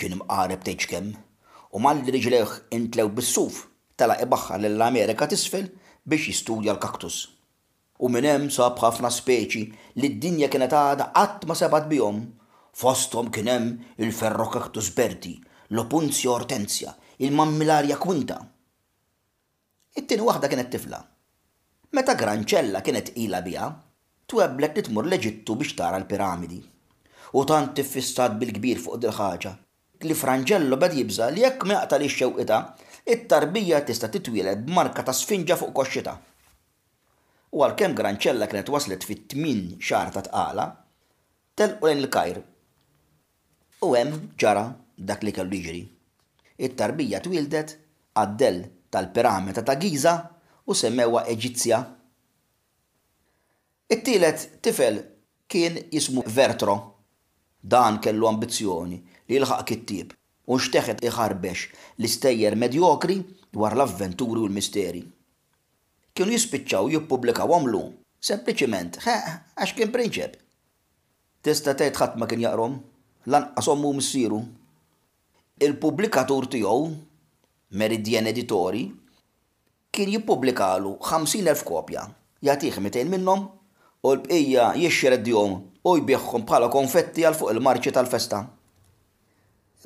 kien 0.00 0.14
mqareb 0.16 0.62
tgħid 0.64 0.86
kemm 0.88 1.10
u 1.76 1.80
malli 1.86 2.08
riġleħ 2.14 2.52
intlew 2.76 3.10
bis-suf 3.18 3.58
tala 4.00 4.14
ibaxħa 4.24 4.56
lill-Amerika 4.62 5.26
tisfel 5.28 5.66
biex 6.08 6.30
jistudja 6.30 6.70
l-kaktus. 6.72 7.18
U 8.00 8.08
minn 8.08 8.24
hemm 8.30 8.48
sab 8.56 8.80
ħafna 8.80 9.10
speċi 9.12 9.60
li 10.00 10.08
d-dinja 10.14 10.48
kienet 10.54 10.72
għadha 10.78 11.10
qatt 11.18 11.44
ma 11.50 11.56
sabat 11.60 11.84
bihom. 11.92 12.22
Fosthom 12.72 13.28
kien 13.28 13.50
hemm 13.52 13.76
il-ferro 14.00 14.46
kaktus 14.56 14.88
berdi, 14.96 15.34
l 15.74 15.82
opunzio 15.84 16.32
ortenzja, 16.38 16.94
il-mammilarja 17.20 17.98
kwinta. 18.06 18.38
It-tieni 20.00 20.24
waħda 20.30 20.48
kienet 20.48 20.72
tifla. 20.72 21.02
Meta 21.92 22.16
Granċella 22.16 22.80
kienet 22.80 23.12
ila 23.26 23.42
biha, 23.44 23.68
twebblet 24.32 24.80
li 24.80 24.86
tmur 24.88 25.12
leġittu 25.12 25.58
biex 25.60 25.76
tara 25.76 26.00
l-piramidi 26.00 26.62
u 27.36 27.44
tant 27.44 27.74
tiffissat 27.76 28.36
bil-kbir 28.40 28.78
fuq 28.80 28.94
dil 29.02 29.12
ħaġa 29.12 29.50
li 30.08 30.14
Franġello 30.16 30.76
bad 30.80 30.94
jibża 30.96 31.26
li 31.34 31.42
jekk 31.42 31.64
meqta 31.68 31.98
li 32.00 32.06
xewqita, 32.12 32.58
it-tarbija 33.12 33.80
tista' 33.88 34.08
titwieled 34.12 34.62
b'marka 34.68 35.02
ta' 35.04 35.12
sfinġa 35.16 35.56
fuq 35.58 35.72
koxxita. 35.78 36.14
U 37.56 37.64
għalkemm 37.64 37.96
Granċella 37.96 38.48
kienet 38.48 38.70
waslet 38.72 39.04
fit 39.08 39.24
tmin 39.32 39.62
xar 39.80 40.10
ta' 40.14 40.22
tqala, 40.28 40.66
telqu 41.56 41.88
lejn 41.88 42.02
il-kajr. 42.04 42.40
U 43.88 43.88
hemm 43.96 44.16
ġara 44.40 44.64
dak 45.08 45.24
li 45.24 45.32
kellu 45.36 45.58
jiġri. 45.60 45.82
It-tarbija 46.68 47.20
twildet 47.24 47.76
għaddel 48.20 48.62
tal-piramida 48.92 49.64
ta' 49.64 49.76
Giza 49.80 50.16
u 50.64 50.76
semmewa 50.82 51.24
Eġizzja. 51.32 51.80
It-tielet 53.96 54.48
tifel 54.64 55.00
kien 55.48 55.80
jismu 55.92 56.24
Vertro 56.36 56.76
Dan 57.72 57.98
kellu 58.02 58.28
ambizzjoni 58.30 58.98
li 59.26 59.36
jilħaq 59.38 59.62
kittib 59.68 60.12
u 60.54 60.58
xteħet 60.62 61.00
iħarbex 61.08 61.62
l-istejjer 61.98 62.54
medjokri 62.62 63.16
dwar 63.56 63.74
l-avventuri 63.74 64.38
u 64.42 64.46
l-misteri. 64.46 65.02
Kienu 66.16 66.36
jispiċċaw 66.36 66.92
jippubblikaw 66.94 67.56
għamlu, 67.56 67.80
sempliċiment, 68.30 69.00
għax 69.02 69.72
kien 69.80 69.90
prinċep. 69.96 70.36
Tista 71.46 71.74
tgħid 71.78 71.98
ħadd 72.00 72.20
ma 72.22 72.30
kien 72.30 72.44
jaqrom, 72.46 72.78
lan 73.34 73.50
għasommu 73.58 73.90
missiru. 73.98 74.40
Il-pubblikatur 75.66 76.46
tiegħu, 76.54 76.86
Meridian 77.74 78.30
Editori, 78.30 78.84
kien 79.90 80.12
jippubblikalu 80.14 80.94
50.000 81.02 81.66
kopja, 81.66 82.06
jagħtih 82.46 82.76
200 82.78 83.08
minnhom 83.16 83.48
u 84.06 84.14
l-bqija 84.14 84.74
jixxereddihom 84.84 85.58
u 85.92 85.98
jbieħħom 86.00 86.44
bħala 86.46 86.68
konfetti 86.74 87.22
għal 87.28 87.36
fuq 87.38 87.52
il-marċi 87.54 87.92
tal-festa. 87.94 88.40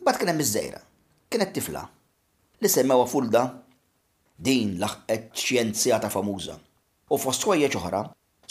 Bat 0.01 0.17
kienem 0.23 0.39
iż-żejra, 0.41 0.79
kienet 1.31 1.51
tifla, 1.53 1.83
li 2.61 2.69
semmewa 2.73 3.05
fulda 3.11 3.43
din 4.47 4.79
laħqet 4.81 5.35
xjenzjata 5.43 6.09
famuża. 6.13 6.55
U 7.13 7.19
fost 7.21 7.43
xwejjeġ 7.45 7.77
oħra, 7.83 8.01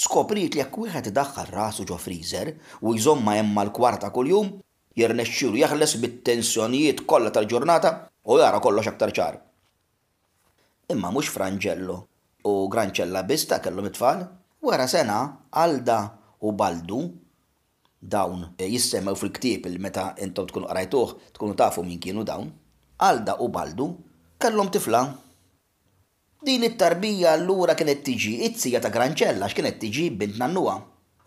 skoprit 0.03 0.53
li 0.53 0.61
jekk 0.61 0.77
wieħed 0.83 1.09
idaħħal 1.13 1.49
rasu 1.55 1.85
ġo 1.89 1.97
freezer 1.97 2.51
u 2.85 2.93
jżomma 2.93 3.39
hemm 3.39 3.57
l-kwarta 3.63 4.11
kuljum, 4.13 4.51
jirnexxilu 4.99 5.57
jaħles 5.63 5.95
bit-tensjonijiet 6.03 7.01
kollha 7.09 7.33
tal-ġurnata 7.33 7.93
u 8.29 8.37
jara 8.43 8.61
kollox 8.61 8.91
aktar 8.93 9.13
ċar. 9.15 9.39
Imma 10.93 11.09
mhux 11.13 11.33
Franġello 11.33 11.97
u 12.45 12.53
Granċella 12.69 13.23
bista 13.25 13.57
kellhom 13.61 13.89
it-tfal, 13.89 14.21
wara 14.61 14.85
sena 14.87 15.21
għalda 15.49 15.99
u 16.45 16.53
Baldu 16.53 17.01
dawn 17.99 18.53
eh, 18.57 18.69
jissemmew 18.71 19.15
fil-ktib 19.19 19.65
il-meta 19.67 20.13
intom 20.23 20.47
tkun 20.47 20.67
qrajtuħ 20.71 21.13
tkunu 21.35 21.55
tafu 21.59 21.83
min 21.83 21.99
kienu 21.99 22.23
dawn, 22.23 22.49
Alda 22.99 23.37
u 23.39 23.47
Baldu 23.49 23.89
kellhom 24.39 24.69
tifla. 24.71 25.03
Din 26.45 26.63
it-tarbija 26.63 27.33
allura 27.35 27.75
kienet 27.75 28.01
tiġi 28.07 28.37
it-sija 28.47 28.79
ta' 28.83 28.91
Granċella 28.91 29.47
kienet 29.51 29.79
tiġi 29.81 30.09
bint 30.19 30.37
nannuha. 30.39 30.77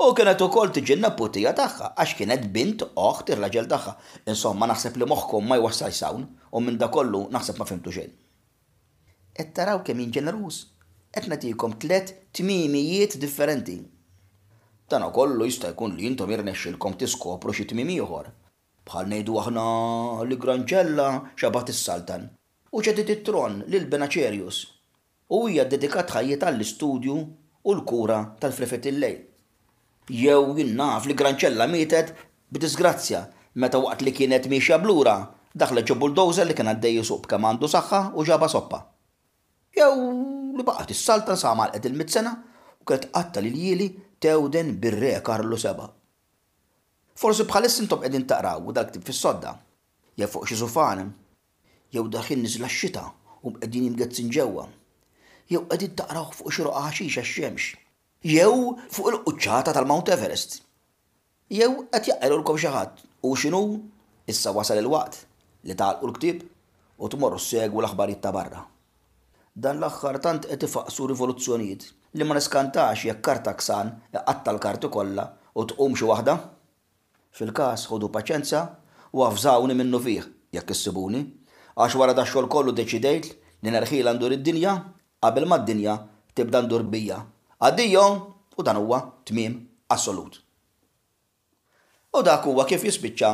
U 0.02 0.12
kienet 0.16 0.40
ukoll 0.44 0.72
tiġi 0.72 0.96
n-naputija 0.96 1.52
tagħha 1.56 1.92
għax 2.00 2.16
kienet 2.18 2.46
bint 2.54 2.84
oħt 2.96 3.32
ir-raġel 3.34 3.68
tagħha. 3.68 3.94
Insomma 4.32 4.68
naħseb 4.72 4.96
li 5.00 5.08
moħħkom 5.12 5.48
ma 5.48 5.60
jwassal 5.62 5.92
sawn 5.96 6.24
u 6.50 6.60
minn 6.60 6.80
da 6.80 6.88
kollu 6.92 7.26
naħseb 7.32 7.60
ma 7.60 7.68
fimtu 7.68 7.92
xejn. 7.92 8.12
Et 9.40 9.52
taraw 9.56 9.82
kemm 9.84 10.08
ġenerus 10.12 10.66
qed 11.12 11.28
tlet 11.38 11.80
tliet 11.80 12.12
tmimijiet 12.32 13.16
differenti 13.20 13.80
Dana 14.92 15.08
kollu 15.16 15.46
jista' 15.48 15.70
jkun 15.72 15.94
li 15.96 16.04
jintom 16.06 16.28
irnexxilkom 16.36 16.92
tiskopru 17.00 17.52
xi 17.56 17.64
tmim 17.70 17.88
ieħor. 17.94 18.26
Bħal 18.90 19.06
ngħidu 19.08 19.36
aħna 19.42 19.62
li 20.28 20.36
Granġella 20.42 21.06
xabat 21.40 21.72
is-Saltan 21.72 22.26
u 22.76 22.82
ċedit 22.84 23.12
it-tron 23.14 23.56
lil 23.72 23.86
Benaċerjus 23.92 24.58
u 25.32 25.40
hija 25.48 25.64
dedikat 25.72 26.12
ħajjita 26.12 26.50
l-istudju 26.52 27.14
u 27.16 27.72
l-kura 27.78 28.18
tal-frefet 28.44 28.90
il-lejl. 28.92 29.16
Jew 30.18 30.44
jinnaf 30.60 31.08
li 31.08 31.16
Granċella 31.22 31.70
mietet 31.72 32.12
b'disgrazzja 32.52 33.24
meta 33.64 33.80
waqt 33.80 34.04
li 34.04 34.12
kienet 34.18 34.50
miexja 34.52 34.76
blura 34.84 35.16
daħlet 35.56 35.88
ġo 35.88 35.96
bulldozer 36.04 36.44
li 36.50 36.58
kien 36.58 36.68
għaddej 36.74 37.00
suq 37.08 37.24
kemm 37.32 37.48
għandu 37.48 37.72
saħħa 37.78 38.02
u 38.20 38.28
ġaba 38.28 38.52
soppa. 38.58 38.82
Jew 39.72 39.88
li 40.58 40.68
baqgħet 40.68 40.92
is-saltan 40.98 41.40
sa 41.40 41.56
mal 41.56 41.72
il 41.72 41.92
mitsena 41.96 42.36
sena 42.36 42.80
u 42.80 42.82
kienet 42.84 43.08
qatta 43.14 43.40
li 43.40 43.56
jieli 43.56 43.92
tewden 44.22 44.82
bir-re 44.82 45.14
Karlu 45.26 45.56
seba. 45.64 45.88
Forsi 47.20 47.44
bħalis 47.50 47.78
intom 47.82 48.02
qegħdin 48.04 48.24
taqraw 48.30 48.62
u 48.68 48.74
dak 48.76 48.94
fis-sodda, 49.06 49.52
jew 50.18 50.28
fuq 50.34 50.46
xi 50.50 50.58
sufan, 50.60 51.10
jew 51.94 52.04
daħin 52.14 52.44
niżla 52.46 52.70
x-xita 52.70 53.02
u 53.46 53.52
qegħdin 53.56 53.88
jimgezzin 53.88 54.30
ġewwa, 54.36 54.68
jew 55.50 55.60
qegħdin 55.70 55.96
taqraw 56.00 56.30
fuq 56.38 56.52
xi 56.54 56.66
ruqa 56.68 56.84
xemx 56.98 57.72
jew 58.34 58.76
fuq 58.94 59.12
il-quċċata 59.12 59.74
tal-Mount 59.76 60.14
Everest. 60.14 60.60
Jew 61.52 61.72
qed 61.92 62.12
jaqilulkom 62.12 62.60
xi 62.62 62.70
ħadd 62.72 63.02
u 63.26 63.32
x'inhu 63.34 63.64
issa 64.30 64.54
wasal 64.58 64.78
il-waqt 64.82 65.24
li 65.68 65.74
tagħlqu 65.78 66.06
l-ktieb 66.08 66.46
u 67.02 67.10
tmorru 67.10 67.42
segwu 67.42 67.82
l-aħbarijiet 67.82 68.22
ta' 68.22 68.32
barra. 68.38 68.62
Dan 69.52 69.82
l-aħħar 69.82 70.20
tant 70.24 70.46
qed 70.48 70.68
ifaqsu 70.68 71.10
rivoluzzjonijiet 71.10 71.90
li 72.16 72.24
ma 72.28 72.34
niskantax 72.36 73.04
jekk 73.08 73.20
karta 73.26 73.54
ksan 73.58 73.90
għatta 74.12 74.52
l-kartu 74.52 74.88
kollha 74.92 75.24
u 75.56 75.64
tqum 75.70 75.94
xi 75.96 76.04
waħda? 76.04 76.34
Fil-każ 77.36 77.86
ħodu 77.90 78.10
paċenza 78.12 78.60
u 79.16 79.22
għafżawni 79.24 79.74
minnu 79.76 80.00
fih 80.04 80.24
jekk 80.52 80.74
issibuni 80.74 81.22
għax 81.76 81.96
wara 81.96 82.12
da 82.16 82.26
xogħol 82.28 82.48
kollu 82.52 82.74
deċidejt 82.76 83.28
li 83.64 83.72
nerħil 83.72 84.10
għandur 84.12 84.36
id-dinja 84.36 84.74
qabel 85.24 85.48
ma 85.48 85.56
d-dinja 85.62 85.96
tibda 86.36 86.60
ndur 86.66 86.84
bija. 86.92 87.22
Għaddijom 87.62 88.20
u 88.58 88.62
dan 88.64 88.80
huwa 88.80 88.98
tmiem 89.24 89.56
assolut. 89.88 90.36
U 92.12 92.20
dak 92.20 92.44
huwa 92.44 92.66
kif 92.68 92.84
jispiċċa 92.84 93.30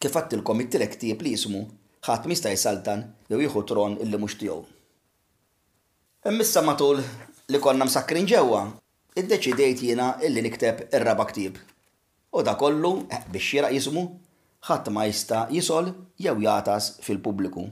kif 0.00 0.14
għattilkom 0.16 0.62
it 0.62 0.78
tieb 1.00 1.22
li 1.26 1.34
jismu 1.34 1.66
ħadd 2.06 2.26
mista 2.30 2.54
jsaltan 2.54 3.02
jew 3.28 3.40
jieħu 3.42 3.64
tron 3.66 3.98
illi 3.98 4.16
mhux 4.18 4.38
tiegħu. 4.44 4.62
Immissa 6.30 6.60
matul 6.62 7.00
li 7.50 7.58
konna 7.58 7.84
msakrin 7.88 8.26
ġewwa, 8.30 8.60
deċidejt 9.30 9.80
jiena 9.84 10.12
illi 10.24 10.40
nikteb 10.44 10.84
ir-raba 10.94 11.24
ktib. 11.32 11.56
U 12.32 12.44
da 12.46 12.54
kollu 12.54 12.92
eh, 13.10 13.24
biex 13.28 13.48
jiraq 13.56 13.74
jismu 13.74 14.04
ħadd 14.68 14.88
ma 14.94 15.04
jista 15.08 15.42
jisol 15.50 15.88
jew 16.16 16.36
jatas 16.44 16.92
fil-pubbliku. 17.04 17.64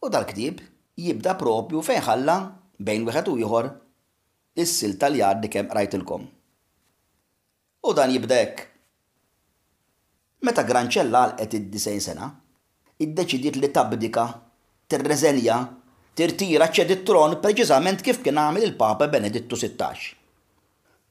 U 0.00 0.06
dal-ktib 0.10 0.62
jibda 0.98 1.36
propju 1.38 1.82
fejn 1.86 2.02
ħalla 2.08 2.36
bejn 2.80 3.04
wieħed 3.06 3.28
u 3.28 3.36
ieħor 3.44 3.68
is-sil 4.64 4.96
tal-jard 5.02 5.44
li 5.44 5.52
kemm 5.52 5.70
rajtilkom. 5.76 6.24
U 7.86 7.92
dan 7.96 8.10
jibdek. 8.14 8.62
Meta 10.44 10.64
Granċella 10.64 11.26
għalqet 11.28 11.58
id 11.60 11.68
disejn 11.74 12.00
sena, 12.00 12.30
iddeċidiet 13.04 13.60
li 13.60 13.68
tabdika, 13.74 14.26
tirreżenja 14.90 15.60
tirtira 16.20 16.66
ċed 16.68 16.90
it-tron 16.96 17.32
preċiżament 17.40 18.02
kif 18.04 18.18
kien 18.24 18.36
għamil 18.40 18.66
il-Papa 18.66 19.06
Benedittu 19.12 19.56
16. 19.56 20.10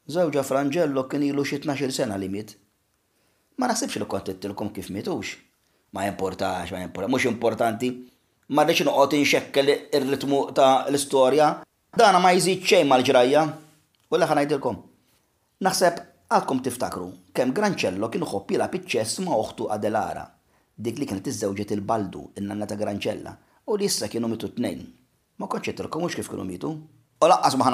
Zawġa 0.09 0.43
Franġello 0.45 1.07
kien 1.09 1.23
ilu 1.25 1.41
xi 1.45 1.57
12 1.63 1.89
sena 1.95 2.13
li 2.19 2.29
mit. 2.29 2.51
Ma 3.57 3.65
naħsibx 3.71 3.99
li 4.03 4.07
kont 4.11 4.29
ittilkom 4.35 4.69
kif 4.75 4.91
mietux. 4.93 5.31
Ma 5.97 6.05
importax, 6.05 6.69
ma 6.75 6.83
importax, 6.85 7.09
mhux 7.13 7.25
importanti. 7.31 7.89
Ma 8.53 8.65
rridx 8.67 8.85
noqgħod 8.85 9.15
inxekkel 9.23 9.73
ir-ritmu 9.77 10.43
ta' 10.57 10.85
l-istorja. 10.91 11.49
Dana 11.97 12.21
ma 12.21 12.35
jżid 12.37 12.61
xejn 12.69 12.89
mal-ġrajja. 12.91 13.47
u 14.09 14.13
ħa 14.17 14.35
ngħidilkom. 14.35 14.77
Naħseb 15.65 16.05
għadkom 16.33 16.61
tiftakru 16.65 17.09
kemm 17.33 17.53
Granċello 17.57 18.09
kien 18.13 18.25
ħobbila 18.29 18.69
piċċess 18.73 19.25
ma' 19.25 19.33
oħtu 19.37 19.69
Adelara, 19.73 20.27
dik 20.77 20.97
li 21.01 21.05
kienet 21.09 21.27
iż-żewġet 21.33 21.73
il-Baldu, 21.77 22.23
in-nanna 22.41 22.65
ta' 22.69 22.77
Granċella, 22.77 23.33
u 23.69 23.75
li 23.77 23.85
issa 23.89 24.09
kienu 24.09 24.25
mitu 24.29 24.49
tnejn 24.53 24.87
Ma 25.39 25.47
konċettilkom 25.47 26.03
mux 26.03 26.17
kif 26.19 26.27
kienu 26.27 26.43
mitu. 26.43 26.69
U 27.19 27.27
laqqas 27.31 27.57
ma 27.59 27.71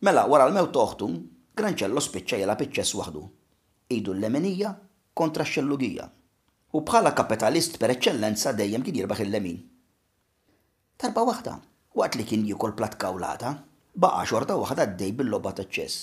Mela, 0.00 0.22
wara 0.24 0.46
l-mew 0.48 0.70
toħtu, 0.72 1.06
Granċello 1.60 2.00
spiċċa 2.00 2.36
jela 2.40 2.54
piċċess 2.56 2.94
waħdu. 2.96 3.20
Idu 3.92 4.14
l-lemenija 4.16 4.70
kontra 5.12 5.44
x-xellugija. 5.44 6.06
U 6.72 6.80
bħala 6.88 7.12
kapitalist 7.12 7.76
per 7.78 7.92
eċċellenza 7.92 8.54
dejjem 8.56 8.86
kien 8.86 8.96
jirbaħ 9.02 9.20
il-lemin. 9.26 9.58
Tarba 10.96 11.26
waħda, 11.28 11.58
waqt 12.00 12.16
li 12.16 12.24
kien 12.30 12.46
jikol 12.48 12.72
plat 12.80 12.96
kawlata, 12.96 13.52
baqa 13.92 14.24
xorta 14.24 14.56
waħda 14.56 14.88
d-dej 14.94 15.12
bil-loba 15.20 15.52
taċċess. 15.60 16.00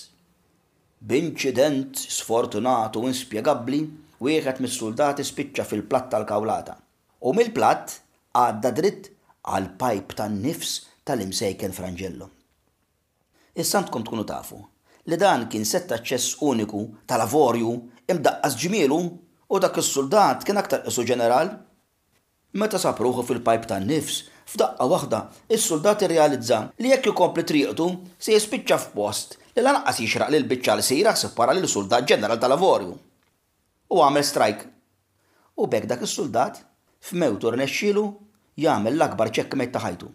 B'inċident 1.01 1.97
sfortunatu 2.21 3.01
u 3.01 3.09
inspjegabli, 3.09 3.81
wieħed 4.21 4.61
mis-soldati 4.61 5.25
spiċċa 5.25 5.65
fil-platt 5.71 6.13
tal-kawlata. 6.13 6.77
U 7.25 7.33
mill-platt 7.33 7.97
għadda 8.45 8.75
dritt 8.77 9.09
għal 9.47 9.67
pajp 9.79 10.15
tan-nifs 10.19 10.73
tal-imsejken 11.07 11.75
Franġello. 11.75 12.27
Issantkom 13.57 14.03
tkunu 14.05 14.25
tafu 14.27 14.59
li 15.07 15.15
dan 15.19 15.47
kien 15.49 15.63
setta 15.65 16.01
ċess 16.03 16.33
uniku 16.43 16.81
tal-avorju 17.07 17.71
imdaqqas 18.11 18.57
ġmielu 18.63 18.97
u 19.47 19.59
dak 19.63 19.79
is-soldat 19.81 20.43
kien 20.45 20.59
aktar 20.59 20.83
isu 20.91 21.05
ġeneral. 21.07 21.53
Meta 22.59 22.79
sapruħu 22.81 23.23
fil-pajp 23.27 23.65
tan-nifs, 23.69 24.21
f'daqqa 24.51 24.87
waħda, 24.91 25.19
is-soldat 25.55 26.03
irrealizza 26.07 26.59
li 26.83 26.91
jekk 26.91 27.11
ikompli 27.13 27.43
triqtu 27.47 27.87
se 28.19 28.35
jispiċċa 28.35 28.79
f'post 28.83 29.39
li 29.57 29.63
lanqas 29.63 30.03
jixraq 30.03 30.31
lil 30.35 30.45
biċċa 30.51 30.75
li 30.81 30.85
sejra 30.91 31.15
seppara 31.17 31.55
lil 31.55 31.69
soldat 31.71 32.05
ġeneral 32.11 32.39
tal-avorju. 32.43 32.93
U 33.95 34.03
għamel 34.03 34.27
strajk. 34.27 34.63
U 35.57 35.63
bekk 35.71 35.87
dak 35.89 36.03
is-soldat 36.05 36.59
f'mewtu 37.07 37.53
rnexxielu 37.55 38.03
jagħmel 38.63 38.95
l-akbar 38.97 39.31
ċekkmejt 39.37 39.73
ta' 39.75 39.81
ħajtu. 39.83 40.07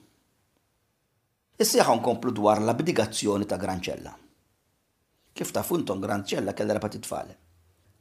Is-sieħa 1.62 1.94
nkomplu 2.00 2.32
dwar 2.40 2.60
l-abdigazzjoni 2.62 3.46
ta' 3.46 3.58
Granċella. 3.60 4.14
Kif 5.32 5.52
ta' 5.54 5.62
funton 5.64 6.02
Granċella 6.02 6.54
kellha 6.58 6.76
rapa 6.76 6.90
tfal. 6.96 7.28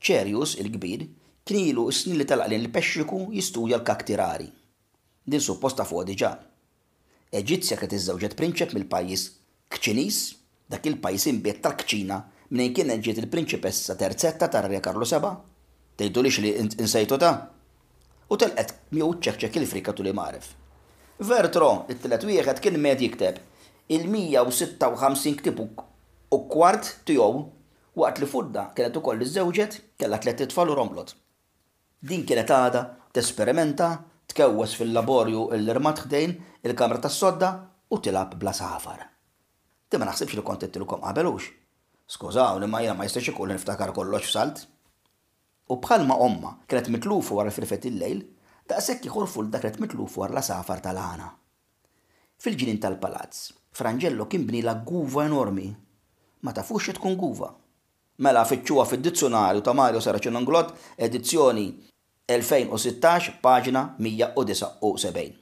Cerius, 0.02 0.56
il-kbir 0.58 1.06
kien 1.46 1.62
ilu 1.68 1.88
s-snin 1.94 2.18
li 2.22 2.26
talaqlin 2.28 2.64
l-pexxiku 2.66 3.28
jistuja 3.38 3.78
l-kaktirari. 3.80 4.50
Din 5.26 5.40
supposta 5.42 5.86
fuq 5.86 6.08
diġà. 6.10 6.32
Eġizzja 7.32 7.78
iż-żewġet 7.86 8.34
prinċep 8.36 8.74
mill-pajjiż 8.76 9.28
Kċinis, 9.72 10.16
dak 10.70 10.84
il-pajjiż 10.90 11.28
imbiet 11.32 11.62
tal-Kċina 11.64 12.18
minn 12.58 12.74
kien 12.76 12.92
ġiet 13.00 13.22
il-prinċipessa 13.24 13.96
terzetta 13.96 14.50
tar-Re 14.52 14.82
Karlu 14.84 15.06
Seba. 15.08 15.30
Tgħidulix 15.96 16.42
li 16.44 16.54
insejtu 16.62 17.18
ta' 17.22 17.32
u 18.32 18.38
telqet 18.40 18.70
miegħu 18.96 19.14
ċekċek 19.28 19.58
il-frika 19.60 19.94
tu 19.94 20.04
li 20.06 20.14
maref. 20.16 20.54
Vertro, 21.32 21.68
il 21.92 21.98
tlet 22.02 22.24
wieħed 22.28 22.62
kien 22.64 22.78
med 22.82 23.02
jikteb 23.04 23.40
il-156 23.96 25.36
ktibu 25.42 25.66
u 26.32 26.40
kwart 26.54 26.92
tiegħu 27.10 27.42
waqt 28.00 28.22
li 28.24 28.30
fudda 28.34 28.64
kienet 28.78 28.96
ukoll 29.02 29.26
iż-żewġet 29.26 29.76
kellha 30.00 30.22
tliet 30.24 30.46
tfal 30.54 30.72
u 30.72 30.78
romlot. 30.80 31.12
Din 32.08 32.24
kienet 32.26 32.54
għada 32.56 32.84
tesperimenta 33.16 33.90
tkewwes 34.32 34.78
fil-laborju 34.80 35.50
l-irmat 35.60 36.06
ħdejn 36.06 36.38
il-kamra 36.64 37.04
tas-sodda 37.04 37.52
u 37.92 38.00
tilab 38.00 38.38
bla 38.40 38.56
safar. 38.56 39.04
Ti 39.92 40.00
ma 40.00 40.08
naħsibx 40.08 40.38
li 40.40 40.48
kont 40.48 40.70
tilkom 40.72 41.04
qabelux. 41.04 41.50
Skużaw 42.16 42.60
li 42.64 42.68
ma 42.72 42.80
jiena 42.80 42.96
ma 42.96 43.04
jistax 43.10 43.34
ikun 43.36 43.52
niftakar 43.58 43.92
kollox 43.96 44.32
f'salt. 44.32 44.66
U 45.72 45.78
bħalma 45.80 46.16
omma 46.20 46.50
kret 46.68 46.90
mitlufu 46.92 47.38
wara 47.38 47.52
firfet 47.56 47.86
il-lejl, 47.88 48.18
daqshekk 48.68 49.06
iħorfu 49.08 49.44
l 49.46 49.52
dakret 49.54 49.78
mitlufu 49.80 50.20
wara 50.20 50.36
la 50.36 50.42
safar 50.44 50.82
tal-ħana. 50.84 51.30
Fil-ġinin 52.44 52.80
tal-palazz, 52.84 53.54
Frangello 53.72 54.26
kien 54.28 54.44
bni 54.50 54.66
la 54.66 54.74
guva 54.90 55.24
enormi. 55.30 55.70
Ma 56.44 56.52
tafux 56.52 56.90
tkun 56.98 57.16
guva. 57.16 57.54
Mela 58.20 58.44
fitxuwa 58.44 58.84
fid-dizzjonarju 58.84 59.64
ta' 59.64 59.76
Mario 59.80 60.04
Saracin 60.04 60.36
Anglot, 60.42 60.74
edizzjoni 60.98 61.66
2016, 62.28 63.40
pagina 63.42 63.88
179. 64.00 65.34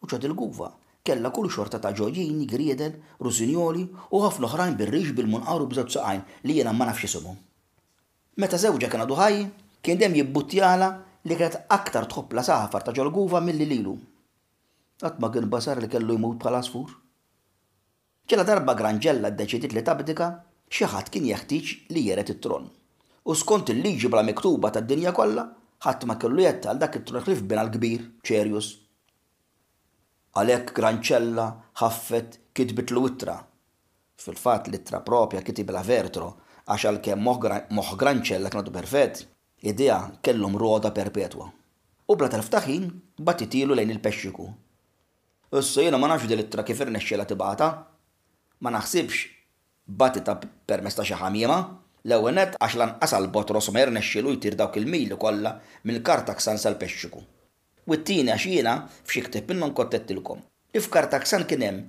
U 0.00 0.14
il-guva 0.28 0.70
kella 1.02 1.34
kull 1.34 1.50
xorta 1.50 1.82
ta' 1.82 1.90
ġoġini, 1.96 2.46
Griedel, 2.46 2.94
rusinjoli 3.18 3.86
u 4.14 4.22
ħafna 4.24 4.46
oħrajn 4.46 4.78
bir-riġ 4.82 5.10
bil-munqaru 5.18 5.66
bżat 5.72 6.02
li 6.46 6.60
jena 6.60 6.70
ma 6.72 6.86
nafx 6.92 7.18
Meta 8.40 8.56
zewġa 8.56 8.88
kena 8.88 9.04
duħaj, 9.04 9.34
kien 9.84 9.98
dem 10.00 10.14
jibbuttjala 10.16 10.86
li 11.28 11.36
kienet 11.36 11.58
aktar 11.76 12.06
tħobbla 12.08 12.40
saħfar 12.46 12.86
ta' 12.86 12.94
ġolguva 12.96 13.42
mill-li 13.44 13.66
lilu. 13.68 13.92
Għatma 15.04 15.28
kien 15.34 15.48
basar 15.52 15.76
li 15.82 15.90
kellu 15.92 16.16
jimut 16.16 16.38
bħala 16.40 16.62
sfur. 16.64 16.94
Ġela 18.30 18.46
darba 18.48 18.72
granġella 18.78 19.28
d-deċidit 19.34 19.76
li 19.76 19.82
tabdika, 19.84 20.30
xieħat 20.72 21.12
kien 21.12 21.28
jeħtieġ 21.28 21.74
li 21.92 22.06
jeret 22.08 22.32
it-tron. 22.32 22.64
U 23.28 23.36
skont 23.36 23.74
il-liġi 23.74 24.08
bla 24.08 24.24
miktuba 24.24 24.72
tad 24.72 24.88
dinja 24.88 25.12
kollha, 25.12 25.44
ħadd 25.84 26.08
ma 26.08 26.16
kellu 26.16 26.40
jettal 26.46 26.80
dak 26.80 26.96
it-tron 27.02 27.20
xlif 27.26 27.44
bina 27.44 27.66
l-kbir, 27.66 28.06
ċerjus. 28.24 28.72
Għalhekk 30.40 30.76
granċella 30.80 31.50
ħaffet 31.82 32.40
kitbit 32.56 32.94
l-wittra. 32.96 33.36
Fil-fatt 34.16 34.72
l-ittra 34.72 35.04
propja 35.04 35.44
la 35.76 35.86
vertro 35.92 36.38
għax 36.70 36.86
għal-kem 36.88 37.22
moħgranċella 37.76 38.50
knadu 38.52 38.70
perfett, 38.74 39.24
id-dija 39.66 39.96
kellum 40.22 40.54
roda 40.60 40.92
perpetwa. 40.94 41.48
U 42.10 42.14
bla 42.18 42.28
tal-ftaħin 42.30 42.84
battitilu 43.18 43.74
lejn 43.74 43.90
il-pexxiku. 43.96 44.46
Issa 45.58 45.82
jena 45.82 45.98
ma 45.98 46.10
nafx 46.12 46.30
dil 46.30 46.44
ittra 46.44 46.62
kif 46.64 46.80
nesċella 46.86 47.26
tibata, 47.26 47.70
ma 48.62 48.70
naħsibx 48.70 49.22
battita 49.90 50.36
permess 50.70 50.94
ta' 51.00 51.06
xi 51.06 51.18
ħamiema, 51.18 51.56
l-ewwel 52.06 52.38
għax 52.44 52.78
lanqas 52.78 53.14
għall-botros 53.18 53.72
ma 53.74 53.82
jirnexxielu 53.82 54.36
jtir 54.36 54.58
dawk 54.60 54.78
il-mili 54.78 55.18
kollha 55.18 55.56
mill 55.90 56.00
karta 56.06 56.36
ksan 56.38 56.58
sal-pexxiku. 56.62 57.22
U 57.90 57.96
t-tieni 57.98 58.30
għax 58.30 58.46
jiena 58.46 58.76
f'xi 59.02 59.24
ktieb 59.26 59.50
minnhom 59.50 59.74
kontettilkom. 59.74 60.46
If'kartak 60.74 61.26
san 61.26 61.48
kien 61.50 61.66
hemm 61.66 61.82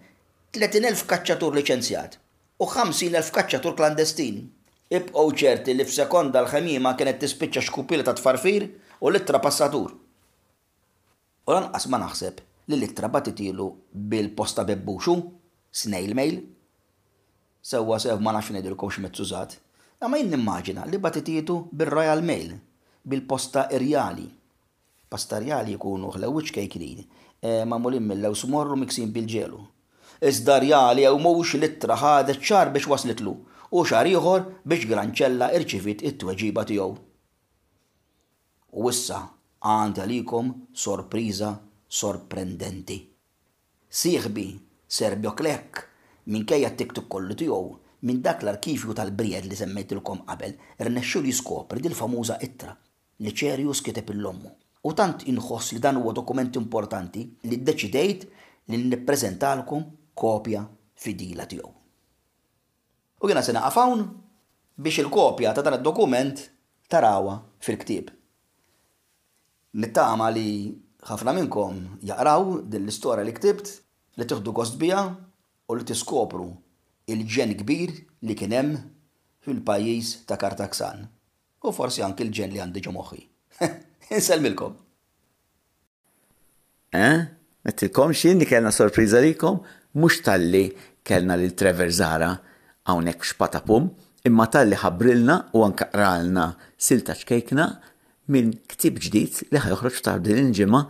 30,000 0.58 1.06
kaċċatur 1.12 1.54
liċenzjat 1.60 2.18
u 2.60 2.66
50,000 2.66 3.30
kaċċatur 3.38 3.78
klandestin 3.78 4.42
ibqgħu 4.92 5.36
ċerti 5.40 5.74
li 5.76 5.86
f'sekonda 5.88 6.42
l-ħamima 6.44 6.92
kienet 7.00 7.22
tispiċċa 7.24 7.64
xkupila 7.70 8.04
ta' 8.04 8.16
tfarfir 8.18 8.64
u 9.08 9.12
littra 9.12 9.40
passatur. 9.44 9.94
U 11.48 11.52
lanqas 11.56 11.88
ma 11.90 12.00
naħseb 12.02 12.42
li 12.70 12.80
littra 12.82 13.08
batitilu 13.10 13.70
bil-posta 14.12 14.66
bebbuxu, 14.68 15.16
snail 15.72 16.12
mail, 16.18 16.42
sewwa 17.64 18.00
sew 18.04 18.20
ma 18.20 18.34
nafx 18.36 18.52
ngħidilkom 18.58 18.92
x'mezzużat, 18.92 19.56
ma 20.04 20.20
jien 20.20 20.30
nimmaġina 20.36 20.86
li 20.92 21.00
batitietu 21.02 21.56
bil-Royal 21.72 22.24
Mail, 22.28 22.54
bil-posta 23.04 23.70
irjali. 23.76 24.28
Pasta 25.12 25.40
irjali 25.42 25.74
jkunu 25.78 26.12
ħlewwiċ 26.16 26.52
kejkrin, 26.56 27.00
e, 27.40 27.64
ma 27.68 27.78
mulim 27.80 28.06
mill-lew 28.12 28.36
smorru 28.40 28.78
miksin 28.80 29.12
bil-ġelu. 29.14 29.60
Iżda 30.22 30.60
rjali 30.62 31.04
jew 31.06 31.16
l 31.18 31.62
littra 31.64 31.96
ħadet 31.98 32.40
ċar 32.46 32.72
biex 32.72 32.88
waslitlu 32.92 33.34
u 33.72 33.84
xar 33.88 34.08
ieħor 34.08 34.42
biex 34.68 34.88
Granċella 34.90 35.48
irċifit 35.56 36.02
it-tweġiba 36.08 36.66
tiegħu. 36.72 36.96
U 38.82 38.90
issa 38.92 39.20
għandha 39.64 40.04
għalikom 40.04 40.50
sorpriża 40.76 41.54
sorprendenti. 42.00 42.98
Sieħbi 44.02 44.44
Serbio 44.92 45.32
Klek 45.32 45.86
minkejja 46.36 46.74
t-tiktuk 46.76 47.08
kollu 47.14 47.38
tiegħu 47.44 47.72
minn 48.10 48.20
dak 48.26 48.44
l-arkivju 48.44 48.96
tal-brijed 49.00 49.48
li 49.48 49.56
semmejtilkom 49.62 50.24
qabel 50.28 50.58
rnexxu 50.88 51.22
li 51.24 51.32
skopri 51.40 51.80
dil-famuża 51.88 52.42
ittra 52.44 52.76
li 53.24 53.32
ċerjus 53.32 53.80
kiteb 53.88 54.12
l-ommu. 54.18 54.50
U 54.84 54.92
tant 54.98 55.24
inħoss 55.32 55.76
li 55.76 55.80
dan 55.88 56.02
huwa 56.02 56.12
dokument 56.18 56.60
importanti 56.60 57.24
li 57.48 57.58
d-deċidejt 57.62 58.28
li 58.74 58.80
nippreżentalkom 58.90 59.86
kopja 60.14 60.66
fidila 60.98 61.46
tiegħu. 61.48 61.80
U 63.22 63.30
jina 63.30 63.44
sena 63.46 63.62
għafawn 63.68 64.02
biex 64.82 65.02
il-kopja 65.04 65.52
ta' 65.54 65.62
dan 65.66 65.78
id-dokument 65.80 66.40
tarawa 66.90 67.38
fil-ktib. 67.62 68.10
Nittama 69.78 70.30
li 70.34 70.72
ħafna 71.06 71.36
minnkom 71.38 71.78
jaqraw 72.12 72.58
din 72.66 72.88
l-istorja 72.88 73.26
li 73.28 73.36
ktibt 73.38 73.70
li 74.20 74.26
tieħdu 74.28 74.54
kost 74.58 74.80
bija 74.82 75.04
u 75.70 75.78
li 75.78 75.86
tiskopru 75.88 76.50
il-ġen 77.14 77.54
kbir 77.62 77.94
li 78.28 78.36
kien 78.40 78.58
hemm 78.58 78.80
fil-pajjiż 79.46 80.14
ta' 80.28 80.40
Kartaksan. 80.42 81.06
U 81.62 81.70
forsi 81.78 82.02
anki 82.06 82.26
l-ġen 82.26 82.52
li 82.56 82.62
għandi 82.62 82.82
ġo 82.88 82.96
moħħi. 82.98 83.22
Inselmilkom. 84.18 84.74
Eh? 86.98 87.20
Mettilkom 87.68 88.16
xin 88.18 88.42
li 88.42 88.48
kellna 88.50 88.74
kom? 89.38 89.62
Mux 89.94 90.18
mhux 90.26 90.40
li 90.40 90.66
kellna 91.04 91.36
lil 91.36 91.54
Trevor 91.54 91.90
Zara 91.92 92.34
hawnhekk 92.92 93.26
x'patapum 93.32 93.90
imma 94.28 94.46
tal-li 94.54 94.78
ħabrilna 94.84 95.38
u 95.56 95.64
għankaqralna 95.66 96.48
silta 96.88 97.16
xkejkna 97.20 97.68
minn 98.34 98.52
ktib 98.72 99.00
ġdid 99.06 99.40
li 99.52 99.64
ħajħroċ 99.66 100.04
ta' 100.06 100.16
din 100.28 100.40
il-ġimgħa 100.44 100.82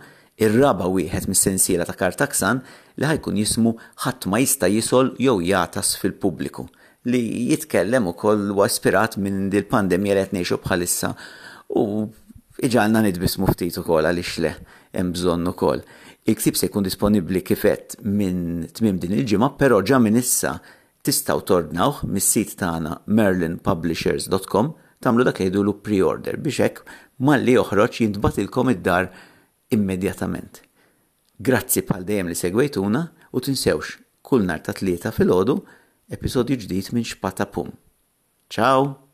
ir-raba 0.44 0.88
wieħed 0.92 1.28
mis-sensiela 1.32 1.86
ta' 1.88 1.96
Kartaksan 2.02 2.60
li 3.00 3.08
ħajkun 3.08 3.40
jismu 3.42 3.72
ħadd 4.04 4.28
ma 4.32 4.40
jista' 4.42 4.70
jisol 4.74 5.14
jew 5.22 5.38
jatas 5.48 5.94
fil-pubbliku 6.02 6.66
li 7.10 7.22
jitkellem 7.52 8.10
ukoll 8.12 8.50
u 8.54 8.62
aspirat 8.66 9.16
minn 9.22 9.48
dil 9.52 9.64
pandemija 9.70 10.18
li 10.20 10.26
qed 10.26 10.36
ngħixu 10.40 10.60
bħalissa 10.66 11.12
u 11.80 11.86
iġalna 12.68 13.02
nidbis 13.08 13.38
u 13.40 13.48
ukoll 13.82 14.06
għaliex 14.10 14.38
le 14.44 14.52
hemm 14.92 15.10
bżonn 15.16 15.48
ukoll. 15.48 15.80
Il-ksib 16.28 16.54
se 16.60 16.68
jkun 16.68 16.84
disponibbli 16.86 17.40
kifet 17.42 17.96
minn 18.04 18.66
tmiem 18.76 18.98
din 19.02 19.16
il-ġimgħa, 19.16 19.48
però 19.58 19.80
ġa 19.88 19.96
minn 20.04 20.20
issa 20.20 20.52
Tistaw 21.02 21.40
tordnawh 21.42 21.98
mis-sit 22.06 22.52
tagħna 22.62 22.92
merlinpublishers.com 23.18 24.68
tagħmlu 25.02 25.24
dak 25.26 25.40
jgħidulu 25.42 25.72
pre-order 25.86 26.38
biex 26.44 26.62
hekk 26.66 26.94
malli 27.26 27.56
joħroġ 27.56 27.98
jintbatilkom 28.04 28.70
id-dar 28.76 29.08
immedjatament. 29.74 30.60
Grazzi 31.42 31.82
pal 31.88 32.06
dejjem 32.06 32.30
li 32.30 32.38
segwejtuna 32.38 33.02
u 33.34 33.42
tinsewx 33.42 33.96
kull 34.22 34.46
nar 34.46 34.62
ta' 34.62 34.76
tlieta 34.78 35.10
fil-ħodu 35.16 35.58
episodju 36.14 36.60
ġdid 36.62 36.94
minn 36.94 37.08
Xpata 37.14 37.50
Pum. 37.50 37.74
Ciao! 38.46 39.10